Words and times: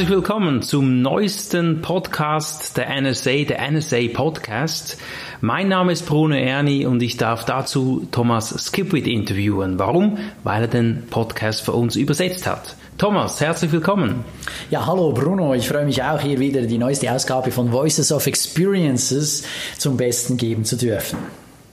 Herzlich 0.00 0.16
willkommen 0.16 0.62
zum 0.62 1.02
neuesten 1.02 1.82
Podcast 1.82 2.78
der 2.78 2.88
NSA, 3.02 3.44
der 3.44 3.70
NSA 3.70 3.98
Podcast. 4.14 4.96
Mein 5.42 5.68
Name 5.68 5.92
ist 5.92 6.06
Bruno 6.06 6.36
Erni 6.36 6.86
und 6.86 7.02
ich 7.02 7.18
darf 7.18 7.44
dazu 7.44 8.08
Thomas 8.10 8.48
Skipwith 8.48 9.06
interviewen. 9.06 9.78
Warum? 9.78 10.16
Weil 10.42 10.62
er 10.62 10.68
den 10.68 11.06
Podcast 11.10 11.60
für 11.60 11.72
uns 11.72 11.96
übersetzt 11.96 12.46
hat. 12.46 12.76
Thomas, 12.96 13.42
herzlich 13.42 13.72
willkommen. 13.72 14.24
Ja, 14.70 14.86
hallo 14.86 15.12
Bruno, 15.12 15.52
ich 15.52 15.68
freue 15.68 15.84
mich 15.84 16.02
auch 16.02 16.20
hier 16.20 16.38
wieder 16.38 16.62
die 16.62 16.78
neueste 16.78 17.12
Ausgabe 17.12 17.50
von 17.50 17.70
Voices 17.70 18.10
of 18.10 18.26
Experiences 18.26 19.44
zum 19.76 19.98
Besten 19.98 20.38
geben 20.38 20.64
zu 20.64 20.78
dürfen. 20.78 21.18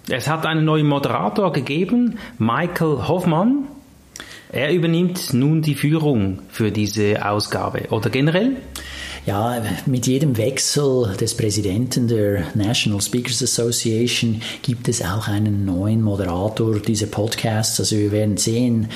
Es 0.10 0.28
hat 0.28 0.46
einen 0.46 0.66
neuen 0.66 0.88
Moderator 0.88 1.54
gegeben, 1.54 2.18
Michael 2.40 3.08
Hoffmann. 3.08 3.67
Er 4.52 4.74
übernimmt 4.74 5.34
nun 5.34 5.62
die 5.62 5.76
Führung 5.76 6.40
für 6.50 6.72
diese 6.72 7.26
Ausgabe 7.30 7.88
oder 7.92 8.10
generell? 8.10 8.56
Ja, 9.26 9.62
mit 9.86 10.08
jedem 10.08 10.38
Wechsel 10.38 11.14
des 11.20 11.36
Präsidenten 11.36 12.08
der 12.08 12.46
National 12.56 13.02
Speakers 13.02 13.44
Association 13.44 14.42
gibt 14.62 14.88
es 14.88 15.02
auch 15.02 15.28
einen 15.28 15.66
neuen 15.66 16.02
Moderator 16.02 16.80
dieser 16.80 17.08
Podcasts. 17.08 17.78
Also 17.78 17.98
wir 17.98 18.14
werden 18.14 18.38
zehn 18.38 18.88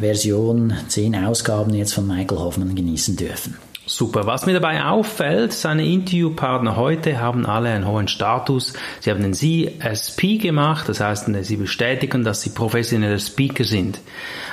Versionen, 0.00 0.74
zehn 0.88 1.14
Ausgaben 1.16 1.72
jetzt 1.72 1.94
von 1.94 2.06
Michael 2.06 2.38
Hoffmann 2.38 2.74
genießen 2.74 3.16
dürfen. 3.16 3.56
Super. 3.86 4.26
Was 4.26 4.46
mir 4.46 4.54
dabei 4.54 4.82
auffällt, 4.82 5.52
seine 5.52 5.84
Interviewpartner 5.84 6.76
heute 6.76 7.20
haben 7.20 7.44
alle 7.44 7.68
einen 7.68 7.86
hohen 7.86 8.08
Status. 8.08 8.72
Sie 9.00 9.10
haben 9.10 9.20
den 9.20 9.34
CSP 9.34 10.38
gemacht, 10.38 10.88
das 10.88 11.00
heißt, 11.00 11.28
sie 11.42 11.56
bestätigen, 11.56 12.24
dass 12.24 12.40
sie 12.40 12.50
professionelle 12.50 13.20
Speaker 13.20 13.64
sind. 13.64 14.00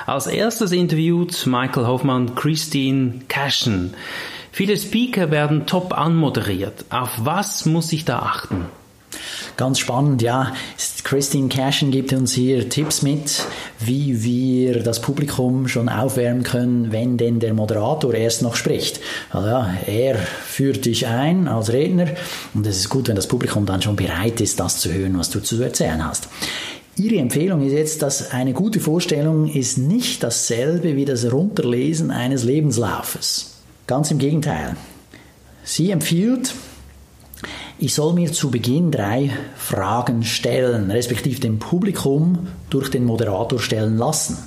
Als 0.04 0.26
erstes 0.26 0.72
interviewt 0.72 1.46
Michael 1.46 1.86
Hoffmann 1.86 2.34
Christine 2.34 3.20
Cashen. 3.28 3.94
Viele 4.50 4.76
Speaker 4.76 5.30
werden 5.30 5.64
top 5.64 5.96
anmoderiert. 5.96 6.84
Auf 6.90 7.12
was 7.24 7.64
muss 7.64 7.90
ich 7.94 8.04
da 8.04 8.18
achten? 8.18 8.66
Ganz 9.56 9.78
spannend, 9.78 10.22
ja. 10.22 10.54
Christine 11.04 11.48
Cashen 11.48 11.90
gibt 11.90 12.12
uns 12.12 12.32
hier 12.32 12.68
Tipps 12.68 13.02
mit, 13.02 13.44
wie 13.78 14.22
wir 14.22 14.82
das 14.82 15.00
Publikum 15.00 15.68
schon 15.68 15.88
aufwärmen 15.88 16.42
können, 16.42 16.90
wenn 16.90 17.18
denn 17.18 17.38
der 17.38 17.52
Moderator 17.52 18.14
erst 18.14 18.42
noch 18.42 18.56
spricht. 18.56 19.00
Also 19.30 19.48
ja, 19.48 19.74
er 19.86 20.16
führt 20.16 20.84
dich 20.84 21.06
ein 21.06 21.48
als 21.48 21.72
Redner 21.72 22.08
und 22.54 22.66
es 22.66 22.78
ist 22.78 22.88
gut, 22.88 23.08
wenn 23.08 23.16
das 23.16 23.26
Publikum 23.26 23.66
dann 23.66 23.82
schon 23.82 23.96
bereit 23.96 24.40
ist, 24.40 24.58
das 24.58 24.78
zu 24.78 24.92
hören, 24.92 25.18
was 25.18 25.30
du 25.30 25.40
zu 25.40 25.60
erzählen 25.62 26.04
hast. 26.04 26.28
Ihre 26.96 27.16
Empfehlung 27.16 27.62
ist 27.62 27.72
jetzt, 27.72 28.02
dass 28.02 28.32
eine 28.32 28.52
gute 28.52 28.78
Vorstellung 28.78 29.48
ist 29.48 29.78
nicht 29.78 30.22
dasselbe 30.22 30.96
wie 30.96 31.04
das 31.04 31.30
Runterlesen 31.30 32.10
eines 32.10 32.44
Lebenslaufes. 32.44 33.54
Ganz 33.86 34.10
im 34.10 34.18
Gegenteil. 34.18 34.76
Sie 35.64 35.90
empfiehlt, 35.90 36.54
ich 37.82 37.94
soll 37.94 38.12
mir 38.12 38.32
zu 38.32 38.48
Beginn 38.48 38.92
drei 38.92 39.30
Fragen 39.56 40.22
stellen, 40.22 40.92
respektive 40.92 41.40
dem 41.40 41.58
Publikum 41.58 42.46
durch 42.70 42.90
den 42.90 43.04
Moderator 43.04 43.58
stellen 43.58 43.98
lassen. 43.98 44.38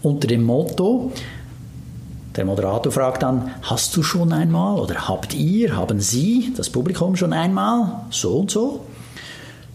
Unter 0.00 0.28
dem 0.28 0.44
Motto, 0.44 1.12
der 2.34 2.46
Moderator 2.46 2.90
fragt 2.90 3.22
dann, 3.22 3.50
hast 3.60 3.94
du 3.94 4.02
schon 4.02 4.32
einmal 4.32 4.80
oder 4.80 5.08
habt 5.08 5.34
ihr, 5.34 5.76
haben 5.76 6.00
Sie, 6.00 6.54
das 6.56 6.70
Publikum 6.70 7.16
schon 7.16 7.34
einmal 7.34 8.06
so 8.08 8.38
und 8.38 8.50
so? 8.50 8.86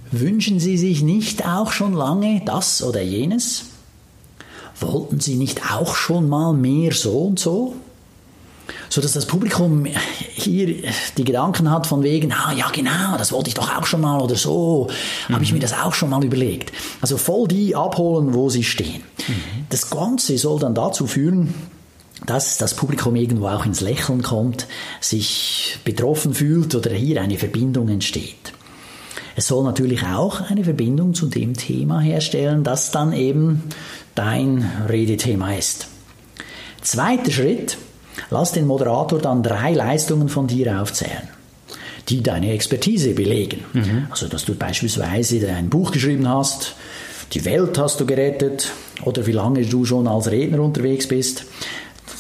Wünschen 0.10 0.60
Sie 0.60 0.76
sich 0.76 1.04
nicht 1.04 1.48
auch 1.48 1.72
schon 1.72 1.94
lange 1.94 2.42
das 2.44 2.82
oder 2.82 3.04
jenes? 3.04 3.66
Wollten 4.80 5.20
Sie 5.20 5.36
nicht 5.36 5.72
auch 5.72 5.94
schon 5.94 6.28
mal 6.28 6.54
mehr 6.54 6.92
so 6.94 7.20
und 7.20 7.38
so? 7.38 7.76
So 8.90 9.02
dass 9.02 9.14
das 9.14 9.26
Publikum 9.26 9.86
hier 9.86 10.84
die 11.18 11.24
Gedanken 11.24 11.70
hat 11.72 11.88
von 11.88 12.04
wegen, 12.04 12.32
ah 12.32 12.54
ja 12.54 12.70
genau, 12.70 13.18
das 13.18 13.32
wollte 13.32 13.50
ich 13.50 13.54
doch 13.54 13.76
auch 13.76 13.86
schon 13.86 14.02
mal 14.02 14.20
oder 14.20 14.36
so, 14.36 14.90
mhm. 15.28 15.34
habe 15.34 15.44
ich 15.44 15.54
mir 15.54 15.60
das 15.60 15.74
auch 15.74 15.94
schon 15.94 16.10
mal 16.10 16.24
überlegt. 16.24 16.72
Also 17.02 17.18
voll 17.18 17.48
die 17.48 17.76
abholen, 17.76 18.34
wo 18.34 18.50
sie 18.50 18.64
stehen. 18.64 19.04
Mhm. 19.28 19.66
Das 19.70 19.90
Ganze 19.90 20.38
soll 20.38 20.60
dann 20.60 20.76
dazu 20.76 21.08
führen, 21.08 21.54
dass 22.26 22.58
das 22.58 22.74
Publikum 22.74 23.16
irgendwo 23.16 23.48
auch 23.48 23.66
ins 23.66 23.82
Lächeln 23.82 24.22
kommt, 24.22 24.68
sich 25.00 25.78
betroffen 25.86 26.34
fühlt 26.34 26.76
oder 26.76 26.92
hier 26.92 27.22
eine 27.22 27.38
Verbindung 27.38 27.90
entsteht. 27.90 28.54
Es 29.36 29.48
soll 29.48 29.64
natürlich 29.64 30.04
auch 30.04 30.42
eine 30.42 30.66
Verbindung 30.66 31.14
zu 31.14 31.28
dem 31.28 31.56
Thema 31.56 32.02
herstellen, 32.02 32.64
das 32.64 32.92
dann 32.92 33.14
eben 33.14 33.64
dein 34.14 34.70
Redethema 34.90 35.54
ist. 35.54 35.88
Zweiter 36.82 37.32
Schritt, 37.32 37.78
Lass 38.32 38.52
den 38.52 38.68
Moderator 38.68 39.20
dann 39.20 39.44
drei 39.44 39.74
Leistungen 39.74 40.30
von 40.30 40.48
dir 40.48 40.82
aufzählen, 40.82 41.28
die 42.10 42.22
deine 42.22 42.54
Expertise 42.54 43.14
belegen. 43.14 43.66
Mhm. 43.74 44.08
Also, 44.10 44.28
dass 44.28 44.46
du 44.46 44.56
beispielsweise 44.56 45.48
ein 45.50 45.70
Buch 45.70 45.92
geschrieben 45.92 46.30
hast, 46.30 46.76
die 47.34 47.46
Welt 47.46 47.78
hast 47.78 48.00
du 48.00 48.06
gerettet 48.06 48.72
oder 49.04 49.26
wie 49.26 49.32
lange 49.32 49.66
du 49.66 49.86
schon 49.86 50.08
als 50.08 50.32
Redner 50.32 50.62
unterwegs 50.62 51.08
bist. 51.08 51.46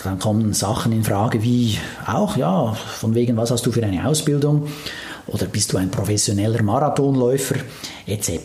Dann 0.04 0.20
kommen 0.20 0.54
Sachen 0.54 0.92
in 0.92 1.04
Frage 1.04 1.44
wie 1.44 1.78
auch, 2.08 2.38
ja, 2.38 2.74
von 2.74 3.16
wegen, 3.16 3.36
was 3.36 3.52
hast 3.52 3.66
du 3.66 3.72
für 3.72 3.84
eine 3.84 4.08
Ausbildung? 4.08 4.68
Oder 5.28 5.46
bist 5.46 5.74
du 5.74 5.78
ein 5.78 5.92
professioneller 5.92 6.64
Marathonläufer? 6.64 7.56
Etc. 8.08 8.40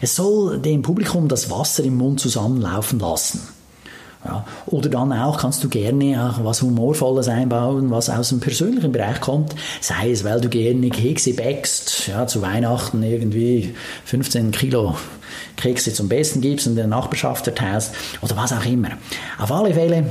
Es 0.00 0.16
soll 0.16 0.58
dem 0.58 0.82
Publikum 0.82 1.28
das 1.28 1.50
Wasser 1.50 1.84
im 1.84 1.96
Mund 1.96 2.20
zusammenlaufen 2.20 2.98
lassen. 3.00 3.40
Ja. 4.26 4.44
Oder 4.66 4.88
dann 4.88 5.12
auch 5.12 5.38
kannst 5.38 5.62
du 5.62 5.68
gerne 5.68 6.28
auch 6.28 6.44
was 6.44 6.62
Humorvolles 6.62 7.28
einbauen, 7.28 7.90
was 7.90 8.10
aus 8.10 8.30
dem 8.30 8.40
persönlichen 8.40 8.92
Bereich 8.92 9.20
kommt. 9.20 9.54
Sei 9.80 10.10
es, 10.10 10.24
weil 10.24 10.40
du 10.40 10.48
gerne 10.48 10.90
Kekse 10.90 11.32
backst, 11.34 12.08
ja, 12.08 12.26
zu 12.26 12.42
Weihnachten 12.42 13.02
irgendwie 13.02 13.74
15 14.04 14.50
Kilo 14.50 14.96
Kekse 15.56 15.92
zum 15.92 16.08
Besten 16.08 16.40
gibst 16.40 16.66
und 16.66 16.76
der 16.76 16.86
Nachbarschaft 16.86 17.44
verteilst 17.44 17.94
oder 18.20 18.36
was 18.36 18.52
auch 18.52 18.64
immer. 18.64 18.90
Auf 19.38 19.52
alle 19.52 19.74
Fälle 19.74 20.04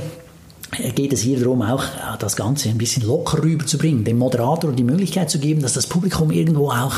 geht 0.95 1.13
es 1.13 1.21
hier 1.21 1.39
darum, 1.39 1.61
auch 1.61 1.83
das 2.19 2.35
Ganze 2.35 2.69
ein 2.69 2.77
bisschen 2.77 3.03
locker 3.03 3.43
rüberzubringen, 3.43 4.03
dem 4.03 4.17
Moderator 4.17 4.71
die 4.71 4.83
Möglichkeit 4.83 5.29
zu 5.29 5.39
geben, 5.39 5.61
dass 5.61 5.73
das 5.73 5.87
Publikum 5.87 6.31
irgendwo 6.31 6.69
auch 6.69 6.93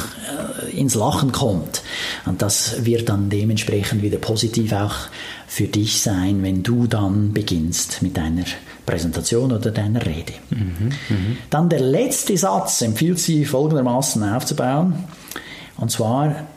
äh, 0.65 0.77
ins 0.77 0.95
Lachen 0.95 1.31
kommt. 1.31 1.81
Und 2.25 2.41
das 2.41 2.85
wird 2.85 3.09
dann 3.09 3.29
dementsprechend 3.29 4.01
wieder 4.01 4.17
positiv 4.17 4.73
auch 4.73 4.95
für 5.47 5.65
dich 5.67 6.01
sein, 6.01 6.43
wenn 6.43 6.63
du 6.63 6.87
dann 6.87 7.33
beginnst 7.33 8.01
mit 8.01 8.17
deiner 8.17 8.43
Präsentation 8.85 9.51
oder 9.51 9.71
deiner 9.71 10.05
Rede. 10.05 10.33
Mhm, 10.49 10.89
mh. 11.09 11.15
Dann 11.49 11.69
der 11.69 11.79
letzte 11.81 12.37
Satz 12.37 12.81
empfiehlt 12.81 13.19
sie 13.19 13.45
folgendermaßen 13.45 14.23
aufzubauen. 14.23 15.03
Und 15.77 15.91
zwar, 15.91 16.47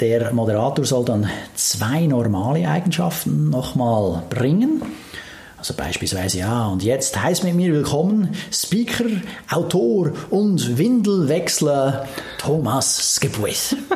der 0.00 0.32
Moderator 0.32 0.84
soll 0.84 1.04
dann 1.04 1.28
zwei 1.54 2.06
normale 2.06 2.68
Eigenschaften 2.68 3.50
nochmal 3.50 4.22
bringen. 4.28 4.82
Also 5.60 5.74
beispielsweise, 5.74 6.38
ja, 6.38 6.68
und 6.68 6.82
jetzt 6.82 7.22
heißt 7.22 7.44
mit 7.44 7.54
mir 7.54 7.70
willkommen 7.70 8.34
Speaker, 8.50 9.04
Autor 9.50 10.12
und 10.30 10.78
Windelwechsler 10.78 12.08
Thomas 12.38 13.16
Skipwith. 13.16 13.76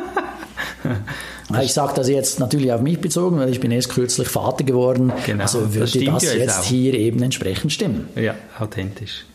Ich 1.61 1.73
sage 1.73 1.93
das 1.95 2.09
jetzt 2.09 2.39
natürlich 2.39 2.71
auf 2.71 2.81
mich 2.81 2.99
bezogen, 2.99 3.37
weil 3.37 3.49
ich 3.49 3.59
bin 3.59 3.69
erst 3.69 3.89
kürzlich 3.89 4.27
Vater 4.27 4.63
geworden. 4.63 5.13
Genau, 5.27 5.43
also 5.43 5.75
würde 5.75 6.03
das, 6.03 6.23
das 6.23 6.33
jetzt 6.33 6.59
auch. 6.59 6.63
hier 6.63 6.95
eben 6.95 7.21
entsprechend 7.21 7.71
stimmen. 7.71 8.09
Ja, 8.15 8.33
authentisch. 8.59 9.25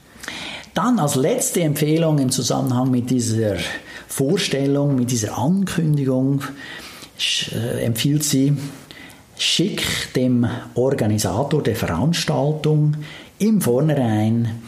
Dann 0.74 0.98
als 0.98 1.14
letzte 1.14 1.62
Empfehlung 1.62 2.18
im 2.18 2.30
Zusammenhang 2.30 2.90
mit 2.90 3.10
dieser 3.10 3.56
Vorstellung, 4.08 4.96
mit 4.96 5.12
dieser 5.12 5.38
Ankündigung, 5.38 6.42
äh, 7.52 7.84
empfiehlt 7.84 8.24
sie, 8.24 8.56
schick 9.40 10.12
dem 10.14 10.46
Organisator 10.74 11.62
der 11.62 11.74
Veranstaltung 11.74 12.96
im 13.38 13.62
Vornherein 13.62 14.60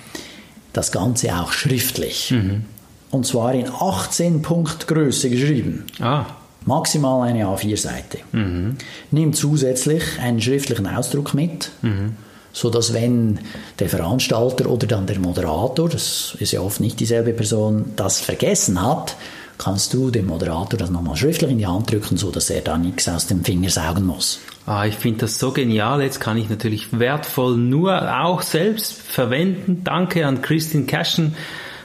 das 0.73 0.91
Ganze 0.91 1.37
auch 1.37 1.53
schriftlich. 1.53 2.31
Mhm. 2.31 2.65
Und 3.11 3.27
zwar 3.27 3.53
in 3.53 3.69
18 3.69 4.41
Punkt 4.41 4.89
Größe 4.89 5.29
geschrieben. 5.29 5.85
Ah. 6.01 6.25
Maximal 6.65 7.29
eine 7.29 7.45
A4-Seite. 7.45 8.21
Mhm. 8.33 8.77
Nimm 9.11 9.35
zusätzlich 9.35 10.03
einen 10.19 10.41
schriftlichen 10.41 10.87
Ausdruck 10.87 11.35
mit, 11.35 11.71
mhm. 11.83 12.17
so 12.55 12.71
dass 12.71 12.95
wenn 12.95 13.41
der 13.79 13.91
Veranstalter 13.91 14.71
oder 14.71 14.87
dann 14.87 15.07
der 15.07 15.19
Moderator, 15.19 15.91
das 15.91 16.35
ist 16.41 16.53
ja 16.53 16.63
oft 16.63 16.81
nicht 16.81 16.99
dieselbe 16.99 17.35
Person, 17.35 17.93
das 17.97 18.23
vergessen 18.23 18.81
hat, 18.81 19.17
kannst 19.59 19.95
du 19.95 20.11
dem 20.11 20.27
Moderator 20.27 20.79
das 20.79 20.91
nochmal 20.91 21.17
schriftlich 21.17 21.51
in 21.51 21.59
die 21.59 21.67
Hand 21.67 21.91
drücken, 21.91 22.17
so 22.17 22.31
dass 22.31 22.51
er 22.51 22.61
da 22.61 22.77
nichts 22.79 23.09
aus 23.09 23.27
dem 23.27 23.45
Finger 23.45 23.71
saugen 23.71 24.07
muss. 24.07 24.41
Ah, 24.67 24.87
ich 24.87 24.95
finde 24.95 25.21
das 25.21 25.39
so 25.39 25.53
genial. 25.53 26.03
Jetzt 26.03 26.21
kann 26.21 26.37
ich 26.37 26.49
natürlich 26.49 26.99
wertvoll 26.99 27.57
nur 27.57 28.23
auch 28.23 28.43
selbst 28.43 28.93
verwenden. 28.93 29.83
Danke 29.85 30.27
an 30.27 30.43
Christine 30.43 30.85
Cashen. 30.85 31.35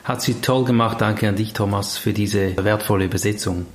Hat 0.04 0.22
sie 0.22 0.36
toll 0.36 0.66
gemacht. 0.66 1.02
Danke 1.02 1.28
an 1.28 1.36
dich, 1.36 1.54
Thomas, 1.54 1.98
für 1.98 2.14
diese 2.14 2.56
wertvolle 2.64 3.06
Übersetzung. 3.06 3.66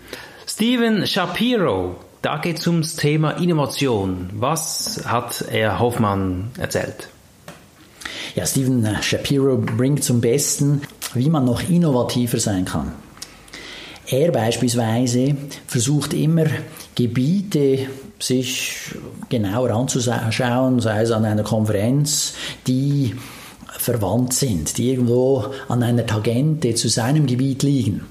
Steven 0.46 1.06
Shapiro 1.06 1.96
Da 2.22 2.38
geht 2.38 2.60
es 2.60 2.66
ums 2.68 2.94
Thema 2.94 3.32
Innovation. 3.32 4.30
Was 4.34 5.02
hat 5.04 5.44
Herr 5.50 5.80
Hoffmann 5.80 6.52
erzählt? 6.56 7.08
Ja, 8.36 8.46
Stephen 8.46 8.86
Shapiro 9.02 9.58
bringt 9.58 10.04
zum 10.04 10.20
Besten, 10.20 10.82
wie 11.14 11.28
man 11.28 11.44
noch 11.44 11.68
innovativer 11.68 12.38
sein 12.38 12.64
kann. 12.64 12.92
Er 14.12 14.30
beispielsweise 14.30 15.34
versucht 15.66 16.12
immer 16.12 16.44
Gebiete 16.94 17.86
sich 18.18 18.90
genauer 19.30 19.70
anzuschauen, 19.70 20.80
sei 20.80 21.00
es 21.00 21.10
an 21.10 21.24
einer 21.24 21.42
Konferenz, 21.42 22.34
die 22.66 23.14
verwandt 23.78 24.34
sind, 24.34 24.76
die 24.76 24.90
irgendwo 24.90 25.46
an 25.66 25.82
einer 25.82 26.04
Tangente 26.04 26.74
zu 26.74 26.90
seinem 26.90 27.24
Gebiet 27.26 27.62
liegen. 27.62 28.02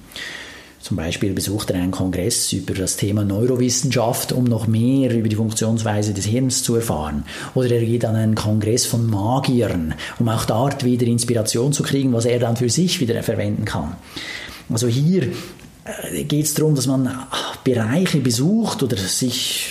Zum 0.79 0.97
Beispiel 0.97 1.33
besucht 1.33 1.69
er 1.69 1.79
einen 1.79 1.91
Kongress 1.91 2.51
über 2.51 2.73
das 2.73 2.97
Thema 2.97 3.23
Neurowissenschaft, 3.23 4.33
um 4.33 4.45
noch 4.45 4.65
mehr 4.65 5.13
über 5.13 5.29
die 5.29 5.35
Funktionsweise 5.35 6.15
des 6.15 6.25
Hirns 6.25 6.63
zu 6.63 6.77
erfahren. 6.77 7.25
Oder 7.53 7.73
er 7.73 7.85
geht 7.85 8.05
an 8.05 8.15
einen 8.15 8.33
Kongress 8.33 8.87
von 8.87 9.05
Magiern, 9.05 9.93
um 10.17 10.27
auch 10.29 10.45
dort 10.45 10.83
wieder 10.83 11.05
Inspiration 11.05 11.73
zu 11.73 11.83
kriegen, 11.83 12.11
was 12.11 12.25
er 12.25 12.39
dann 12.39 12.57
für 12.57 12.69
sich 12.71 12.99
wieder 12.99 13.21
verwenden 13.21 13.65
kann. 13.65 13.95
Also 14.67 14.87
hier 14.87 15.27
geht 16.27 16.45
es 16.45 16.53
darum, 16.53 16.75
dass 16.75 16.87
man 16.87 17.09
Bereiche 17.63 18.19
besucht 18.19 18.83
oder 18.83 18.97
sich 18.97 19.69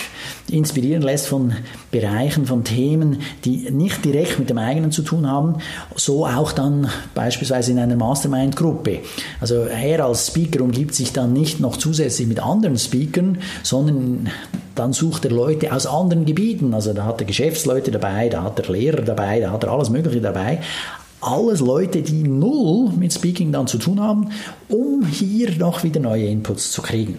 inspirieren 0.49 1.01
lässt 1.01 1.27
von 1.27 1.53
Bereichen, 1.91 2.45
von 2.45 2.63
Themen, 2.63 3.19
die 3.45 3.69
nicht 3.71 4.03
direkt 4.03 4.39
mit 4.39 4.49
dem 4.49 4.57
eigenen 4.57 4.91
zu 4.91 5.01
tun 5.01 5.27
haben, 5.27 5.57
so 5.95 6.25
auch 6.25 6.51
dann 6.51 6.89
beispielsweise 7.15 7.71
in 7.71 7.79
einer 7.79 7.95
Mastermind-Gruppe. 7.95 8.99
Also 9.39 9.55
er 9.63 10.05
als 10.05 10.27
Speaker 10.27 10.61
umgibt 10.61 10.93
sich 10.93 11.13
dann 11.13 11.31
nicht 11.33 11.59
noch 11.59 11.77
zusätzlich 11.77 12.27
mit 12.27 12.41
anderen 12.41 12.77
Speakern, 12.77 13.37
sondern 13.63 14.29
dann 14.75 14.93
sucht 14.93 15.25
er 15.25 15.31
Leute 15.31 15.73
aus 15.73 15.85
anderen 15.85 16.25
Gebieten. 16.25 16.73
Also 16.73 16.93
da 16.93 17.05
hat 17.05 17.21
er 17.21 17.27
Geschäftsleute 17.27 17.91
dabei, 17.91 18.29
da 18.29 18.43
hat 18.43 18.59
er 18.59 18.71
Lehrer 18.71 19.01
dabei, 19.01 19.39
da 19.39 19.51
hat 19.51 19.63
er 19.63 19.71
alles 19.71 19.89
Mögliche 19.89 20.21
dabei 20.21 20.59
alles 21.21 21.59
Leute, 21.59 22.01
die 22.01 22.23
null 22.23 22.91
mit 22.97 23.13
Speaking 23.13 23.51
dann 23.51 23.67
zu 23.67 23.77
tun 23.77 24.01
haben, 24.01 24.29
um 24.67 25.05
hier 25.05 25.55
noch 25.57 25.83
wieder 25.83 25.99
neue 25.99 26.25
Inputs 26.25 26.71
zu 26.71 26.81
kriegen 26.81 27.17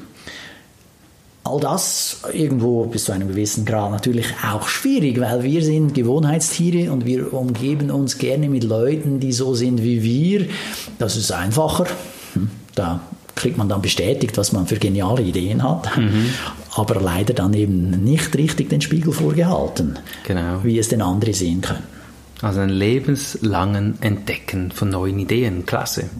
all 1.44 1.60
das 1.60 2.20
irgendwo 2.32 2.84
bis 2.84 3.04
zu 3.04 3.12
einem 3.12 3.28
gewissen 3.28 3.64
Grad 3.64 3.90
natürlich 3.90 4.26
auch 4.48 4.68
schwierig, 4.68 5.20
weil 5.20 5.42
wir 5.42 5.62
sind 5.62 5.94
Gewohnheitstiere 5.94 6.92
und 6.92 7.04
wir 7.04 7.32
umgeben 7.32 7.90
uns 7.90 8.18
gerne 8.18 8.48
mit 8.48 8.64
Leuten, 8.64 9.20
die 9.20 9.32
so 9.32 9.54
sind 9.54 9.82
wie 9.82 10.02
wir. 10.02 10.46
Das 10.98 11.16
ist 11.16 11.32
einfacher. 11.32 11.86
Hm, 12.34 12.48
da 12.74 13.00
kriegt 13.34 13.58
man 13.58 13.68
dann 13.68 13.82
bestätigt, 13.82 14.36
was 14.36 14.52
man 14.52 14.66
für 14.66 14.76
geniale 14.76 15.22
Ideen 15.22 15.62
hat, 15.62 15.96
mhm. 15.96 16.26
aber 16.74 17.00
leider 17.00 17.34
dann 17.34 17.54
eben 17.54 17.90
nicht 18.04 18.36
richtig 18.36 18.68
den 18.68 18.80
Spiegel 18.80 19.12
vorgehalten, 19.12 19.98
genau. 20.26 20.62
wie 20.62 20.78
es 20.78 20.88
denn 20.88 21.02
andere 21.02 21.32
sehen 21.32 21.60
können. 21.60 21.82
Also 22.42 22.58
ein 22.58 22.70
lebenslangen 22.70 24.02
Entdecken 24.02 24.72
von 24.72 24.90
neuen 24.90 25.20
Ideen. 25.20 25.64
Klasse. 25.64 26.10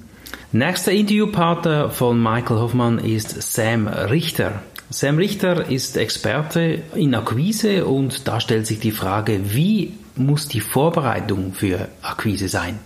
Nächster 0.52 0.92
Interviewpartner 0.92 1.90
von 1.90 2.22
Michael 2.22 2.60
Hoffmann 2.60 2.98
ist 2.98 3.42
Sam 3.42 3.88
Richter. 3.88 4.62
Sam 4.88 5.16
Richter 5.16 5.68
ist 5.68 5.96
Experte 5.96 6.82
in 6.94 7.14
Akquise 7.14 7.86
und 7.86 8.28
da 8.28 8.38
stellt 8.38 8.68
sich 8.68 8.78
die 8.78 8.92
Frage, 8.92 9.52
wie 9.52 9.94
muss 10.14 10.46
die 10.46 10.60
Vorbereitung 10.60 11.54
für 11.54 11.88
Akquise 12.02 12.48
sein? 12.48 12.78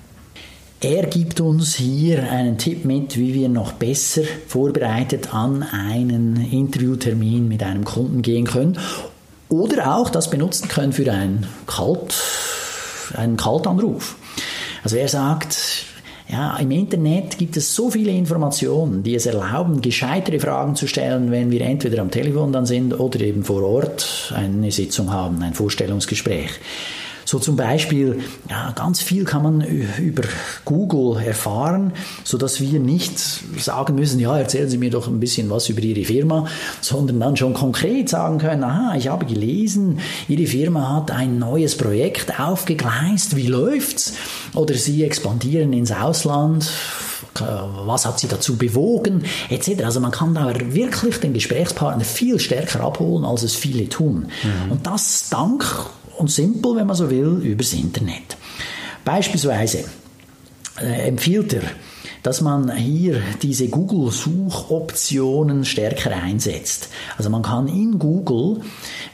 Er 0.81 1.07
gibt 1.07 1.41
uns 1.41 1.75
hier 1.75 2.31
einen 2.31 2.57
Tipp 2.57 2.85
mit, 2.85 3.19
wie 3.19 3.35
wir 3.35 3.49
noch 3.49 3.73
besser 3.73 4.23
vorbereitet 4.47 5.35
an 5.35 5.63
einen 5.63 6.37
Interviewtermin 6.37 7.49
mit 7.49 7.63
einem 7.63 7.85
Kunden 7.85 8.23
gehen 8.23 8.47
können 8.47 8.79
oder 9.49 9.95
auch 9.95 10.09
das 10.09 10.31
benutzen 10.31 10.69
können 10.69 10.93
für 10.93 11.11
einen, 11.11 11.47
Kalt, 11.67 12.15
einen 13.15 13.37
Kaltanruf. 13.37 14.17
Also 14.83 14.97
er 14.97 15.09
sagt, 15.09 15.87
ja, 16.29 16.57
im 16.57 16.71
Internet 16.73 17.39
gibt 17.39 17.57
es 17.57 17.75
so 17.75 17.91
viele 17.91 18.11
Informationen, 18.11 19.03
die 19.03 19.15
es 19.15 19.27
erlauben, 19.27 19.81
gescheitere 19.81 20.41
Fragen 20.41 20.75
zu 20.75 20.89
stellen, 20.89 21.31
wenn 21.31 21.51
wir 21.51 21.61
entweder 21.61 22.03
am 22.03 22.11
Telefon 22.11 22.53
dann 22.53 22.67
sind 22.67 22.99
oder 22.99 23.21
eben 23.21 23.45
vor 23.45 23.63
Ort 23.63 24.33
eine 24.35 24.73
Sitzung 24.73 25.13
haben, 25.13 25.43
ein 25.43 25.55
Vorstellungsgespräch. 25.55 26.51
So 27.27 27.41
zum 27.41 27.57
Beispiel, 27.57 28.21
ja, 28.49 28.71
ganz 28.71 29.03
viel 29.03 29.25
kann 29.25 29.43
man 29.43 29.61
über 29.61 30.23
Google 30.65 31.21
erfahren, 31.23 31.93
so 32.23 32.39
dass 32.39 32.61
wir 32.61 32.79
nicht 32.79 33.19
sagen 33.59 33.97
müssen, 33.97 34.21
ja, 34.21 34.39
erzählen 34.39 34.71
Sie 34.71 34.79
mir 34.79 34.91
doch 34.91 35.09
ein 35.09 35.19
bisschen 35.19 35.51
was 35.51 35.69
über 35.69 35.83
Ihre 35.83 36.05
Firma, 36.05 36.47
sondern 36.81 37.19
dann 37.19 37.37
schon 37.37 37.53
konkret 37.53 38.09
sagen 38.09 38.39
können, 38.39 38.63
aha, 38.63 38.95
ich 38.97 39.09
habe 39.09 39.27
gelesen, 39.27 39.99
Ihre 40.29 40.47
Firma 40.47 40.95
hat 40.95 41.11
ein 41.11 41.41
neues 41.41 41.77
Projekt 41.77 42.39
aufgegleist, 42.39 43.35
wie 43.35 43.49
läuft's? 43.49 44.15
Oder 44.55 44.75
Sie 44.75 45.03
expandieren 45.03 45.73
ins 45.73 45.91
Ausland, 45.91 46.71
was 47.35 48.07
hat 48.07 48.21
sie 48.21 48.29
dazu 48.29 48.57
bewogen, 48.57 49.25
etc. 49.51 49.83
Also 49.85 49.99
man 49.99 50.13
kann 50.13 50.35
da 50.35 50.53
wirklich 50.73 51.19
den 51.19 51.35
Gesprächspartner 51.35 52.05
viel 52.05 52.39
stärker 52.39 52.81
abholen, 52.83 53.25
als 53.25 53.43
es 53.43 53.57
viele 53.57 53.89
tun. 53.89 54.29
Mhm. 54.43 54.73
Und 54.73 54.87
das 54.87 55.29
dank 55.29 55.65
und 56.19 56.31
simpel, 56.31 56.77
wenn 56.77 56.87
man 56.87 56.97
so 56.97 57.11
will, 57.11 57.41
übers 57.43 57.73
Internet. 57.73 58.37
Beispielsweise 59.05 59.85
äh, 60.81 61.09
empfiehlt 61.09 61.53
er, 61.53 61.63
dass 62.23 62.41
man 62.41 62.75
hier 62.75 63.23
diese 63.41 63.69
Google-Suchoptionen 63.69 65.65
stärker 65.65 66.11
einsetzt. 66.11 66.89
Also 67.17 67.31
man 67.31 67.43
kann 67.43 67.69
in 67.69 68.01
Google 68.01 68.63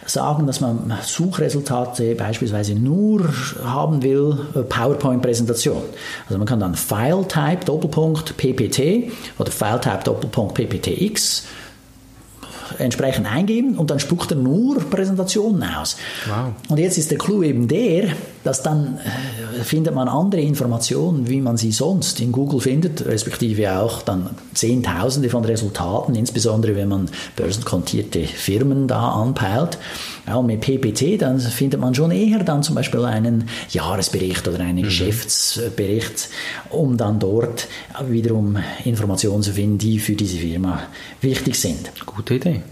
sagen, 0.06 0.46
dass 0.46 0.62
man 0.62 0.94
Suchresultate 1.02 2.14
beispielsweise 2.14 2.74
nur 2.74 3.28
haben 3.62 4.02
will, 4.02 4.38
äh, 4.54 4.60
PowerPoint-Präsentation. 4.60 5.82
Also 6.26 6.38
man 6.38 6.46
kann 6.46 6.60
dann 6.60 6.74
File-Type 6.74 7.66
Doppelpunkt 7.66 8.38
PPT 8.38 9.12
oder 9.38 9.50
File-Type 9.50 10.04
Doppelpunkt 10.04 10.54
PPTX 10.54 11.44
entsprechend 12.78 13.26
eingeben 13.30 13.76
und 13.76 13.90
dann 13.90 13.98
spuckt 13.98 14.30
er 14.30 14.36
nur 14.36 14.78
Präsentationen 14.78 15.62
aus. 15.62 15.96
Wow. 16.26 16.52
Und 16.68 16.78
jetzt 16.78 16.98
ist 16.98 17.10
der 17.10 17.18
Clou 17.18 17.42
eben 17.42 17.68
der, 17.68 18.08
dass 18.44 18.62
dann 18.62 18.98
äh, 18.98 19.62
findet 19.62 19.94
man 19.94 20.08
andere 20.08 20.40
Informationen, 20.40 21.28
wie 21.28 21.40
man 21.40 21.56
sie 21.56 21.72
sonst 21.72 22.20
in 22.20 22.32
Google 22.32 22.60
findet, 22.60 23.04
respektive 23.06 23.78
auch 23.78 24.02
dann 24.02 24.30
Zehntausende 24.54 25.30
von 25.30 25.44
Resultaten, 25.44 26.14
insbesondere 26.14 26.76
wenn 26.76 26.88
man 26.88 27.08
börsenkontierte 27.36 28.20
Firmen 28.24 28.88
da 28.88 29.12
anpeilt. 29.12 29.78
Ja, 30.26 30.36
und 30.36 30.46
mit 30.46 30.60
PPT, 30.60 31.20
dann 31.20 31.40
findet 31.40 31.80
man 31.80 31.94
schon 31.94 32.12
eher 32.12 32.44
dann 32.44 32.62
zum 32.62 32.76
Beispiel 32.76 33.04
einen 33.04 33.48
Jahresbericht 33.70 34.46
oder 34.46 34.60
einen 34.60 34.78
mhm. 34.78 34.82
Geschäftsbericht, 34.82 36.28
um 36.70 36.96
dann 36.96 37.18
dort 37.18 37.66
wiederum 38.08 38.56
Informationen 38.84 39.42
zu 39.42 39.52
finden, 39.52 39.78
die 39.78 39.98
für 39.98 40.14
diese 40.14 40.38
Firma 40.38 40.82
wichtig 41.20 41.58
sind. 41.58 41.90
Gute 42.06 42.34
Idee. 42.34 42.62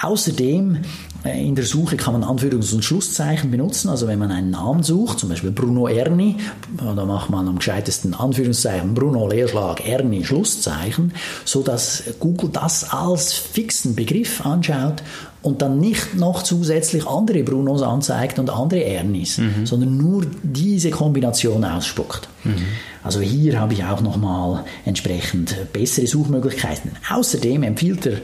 Außerdem 0.00 0.78
äh, 1.24 1.46
in 1.46 1.54
der 1.54 1.64
Suche 1.64 1.96
kann 1.96 2.18
man 2.18 2.24
Anführungs- 2.24 2.74
und 2.74 2.84
Schlusszeichen 2.84 3.50
benutzen. 3.50 3.88
Also 3.88 4.06
wenn 4.06 4.18
man 4.18 4.30
einen 4.30 4.50
Namen 4.50 4.82
sucht, 4.82 5.05
zum 5.14 5.28
Beispiel 5.28 5.50
Bruno 5.50 5.88
Erni, 5.88 6.36
da 6.78 7.04
macht 7.04 7.30
man 7.30 7.48
am 7.48 7.58
gescheitesten 7.58 8.14
Anführungszeichen 8.14 8.94
Bruno 8.94 9.28
Leerschlag 9.28 9.86
Erni 9.86 10.24
Schlusszeichen, 10.24 11.12
so 11.44 11.62
dass 11.62 12.02
Google 12.18 12.50
das 12.52 12.90
als 12.90 13.32
fixen 13.32 13.94
Begriff 13.94 14.44
anschaut 14.44 15.02
und 15.46 15.62
dann 15.62 15.78
nicht 15.78 16.16
noch 16.16 16.42
zusätzlich 16.42 17.06
andere 17.06 17.44
Brunos 17.44 17.80
anzeigt 17.80 18.40
und 18.40 18.50
andere 18.50 18.82
Ernis, 18.82 19.38
mhm. 19.38 19.64
sondern 19.64 19.96
nur 19.96 20.26
diese 20.42 20.90
Kombination 20.90 21.64
ausspuckt. 21.64 22.28
Mhm. 22.42 22.56
Also 23.04 23.20
hier 23.20 23.60
habe 23.60 23.72
ich 23.72 23.84
auch 23.84 24.00
nochmal 24.00 24.64
entsprechend 24.84 25.72
bessere 25.72 26.08
Suchmöglichkeiten. 26.08 26.90
Außerdem 27.08 27.62
empfiehlt 27.62 28.06
er 28.06 28.18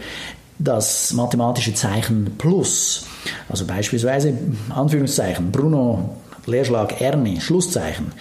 das 0.59 1.13
mathematische 1.13 1.75
Zeichen 1.75 2.33
plus, 2.39 3.05
also 3.49 3.67
beispielsweise 3.67 4.37
Anführungszeichen 4.71 5.53
Bruno 5.53 6.17
Leerschlag 6.47 7.01
Ernie 7.01 7.41
Schlusszeichen 7.41 8.13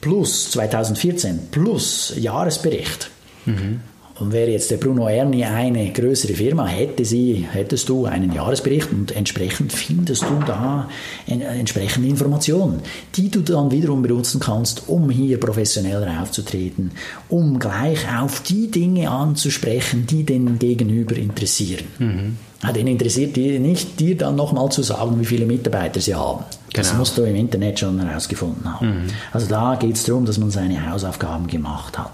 plus 0.00 0.50
2014 0.50 1.48
plus 1.50 2.14
Jahresbericht. 2.16 3.10
Mhm. 3.46 3.80
Und 4.20 4.32
wäre 4.32 4.50
jetzt 4.50 4.70
der 4.70 4.76
Bruno 4.76 5.08
Erni 5.08 5.42
eine 5.44 5.90
größere 5.90 6.34
Firma, 6.34 6.66
hätte 6.66 7.04
sie, 7.04 7.46
hättest 7.50 7.88
du 7.88 8.04
einen 8.04 8.32
Jahresbericht 8.32 8.92
und 8.92 9.16
entsprechend 9.16 9.72
findest 9.72 10.22
du 10.22 10.38
da 10.46 10.88
entsprechende 11.26 12.08
Informationen, 12.08 12.82
die 13.16 13.30
du 13.30 13.40
dann 13.40 13.70
wiederum 13.72 14.02
benutzen 14.02 14.38
kannst, 14.38 14.88
um 14.88 15.10
hier 15.10 15.40
professioneller 15.40 16.22
aufzutreten, 16.22 16.92
um 17.30 17.58
gleich 17.58 18.00
auf 18.16 18.42
die 18.42 18.70
Dinge 18.70 19.10
anzusprechen, 19.10 20.06
die 20.06 20.24
den 20.24 20.58
Gegenüber 20.58 21.16
interessieren. 21.16 21.86
Mhm. 21.98 22.36
Den 22.76 22.86
interessiert 22.86 23.34
dir 23.34 23.58
nicht, 23.58 23.98
dir 23.98 24.16
dann 24.16 24.36
nochmal 24.36 24.70
zu 24.70 24.82
sagen, 24.82 25.18
wie 25.18 25.24
viele 25.24 25.46
Mitarbeiter 25.46 26.00
sie 26.00 26.14
haben. 26.14 26.44
Genau. 26.72 26.88
Das 26.88 26.96
musst 26.96 27.18
du 27.18 27.22
im 27.22 27.36
Internet 27.36 27.78
schon 27.78 28.00
herausgefunden 28.00 28.72
haben. 28.72 29.04
Mhm. 29.04 29.10
Also 29.32 29.46
da 29.46 29.76
geht 29.76 29.96
es 29.96 30.04
darum, 30.04 30.24
dass 30.24 30.38
man 30.38 30.50
seine 30.50 30.90
Hausaufgaben 30.90 31.46
gemacht 31.46 31.98
hat. 31.98 32.10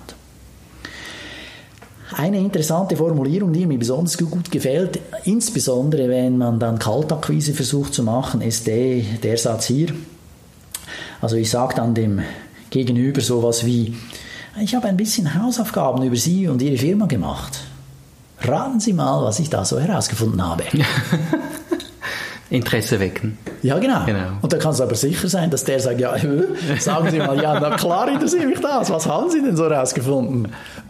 Eine 2.12 2.38
interessante 2.38 2.96
Formulierung, 2.96 3.52
die 3.52 3.66
mir 3.66 3.78
besonders 3.78 4.16
gut 4.16 4.50
gefällt, 4.50 4.98
insbesondere 5.24 6.08
wenn 6.08 6.38
man 6.38 6.58
dann 6.58 6.78
Kaltakquise 6.78 7.52
versucht 7.52 7.94
zu 7.94 8.02
machen, 8.02 8.40
ist 8.40 8.66
der, 8.66 9.02
der 9.22 9.36
Satz 9.36 9.66
hier. 9.66 9.88
Also 11.20 11.36
ich 11.36 11.50
sage 11.50 11.74
dann 11.76 11.94
dem 11.94 12.20
Gegenüber 12.70 13.20
sowas 13.20 13.64
wie, 13.66 13.94
ich 14.60 14.74
habe 14.74 14.88
ein 14.88 14.96
bisschen 14.96 15.40
Hausaufgaben 15.40 16.02
über 16.02 16.16
Sie 16.16 16.48
und 16.48 16.62
Ihre 16.62 16.78
Firma 16.78 17.06
gemacht. 17.06 17.60
Raten 18.40 18.80
Sie 18.80 18.92
mal, 18.92 19.22
was 19.22 19.38
ich 19.38 19.50
da 19.50 19.64
so 19.64 19.78
herausgefunden 19.78 20.42
habe. 20.42 20.64
Interesse 22.50 22.98
wecken. 22.98 23.36
Ja, 23.62 23.78
genau. 23.78 24.06
genau. 24.06 24.38
Und 24.40 24.52
da 24.52 24.56
kannst 24.56 24.80
du 24.80 24.84
aber 24.84 24.94
sicher 24.94 25.28
sein, 25.28 25.50
dass 25.50 25.64
der 25.64 25.80
sagt, 25.80 26.00
ja, 26.00 26.14
sagen 26.78 27.10
Sie 27.10 27.18
mal, 27.18 27.40
ja, 27.40 27.58
na 27.60 27.76
klar 27.76 28.08
interessiert 28.08 28.46
mich 28.46 28.60
das. 28.60 28.90
Was 28.90 29.06
haben 29.06 29.30
Sie 29.30 29.42
denn 29.42 29.56
so 29.56 29.68
herausgefunden? 29.68 30.48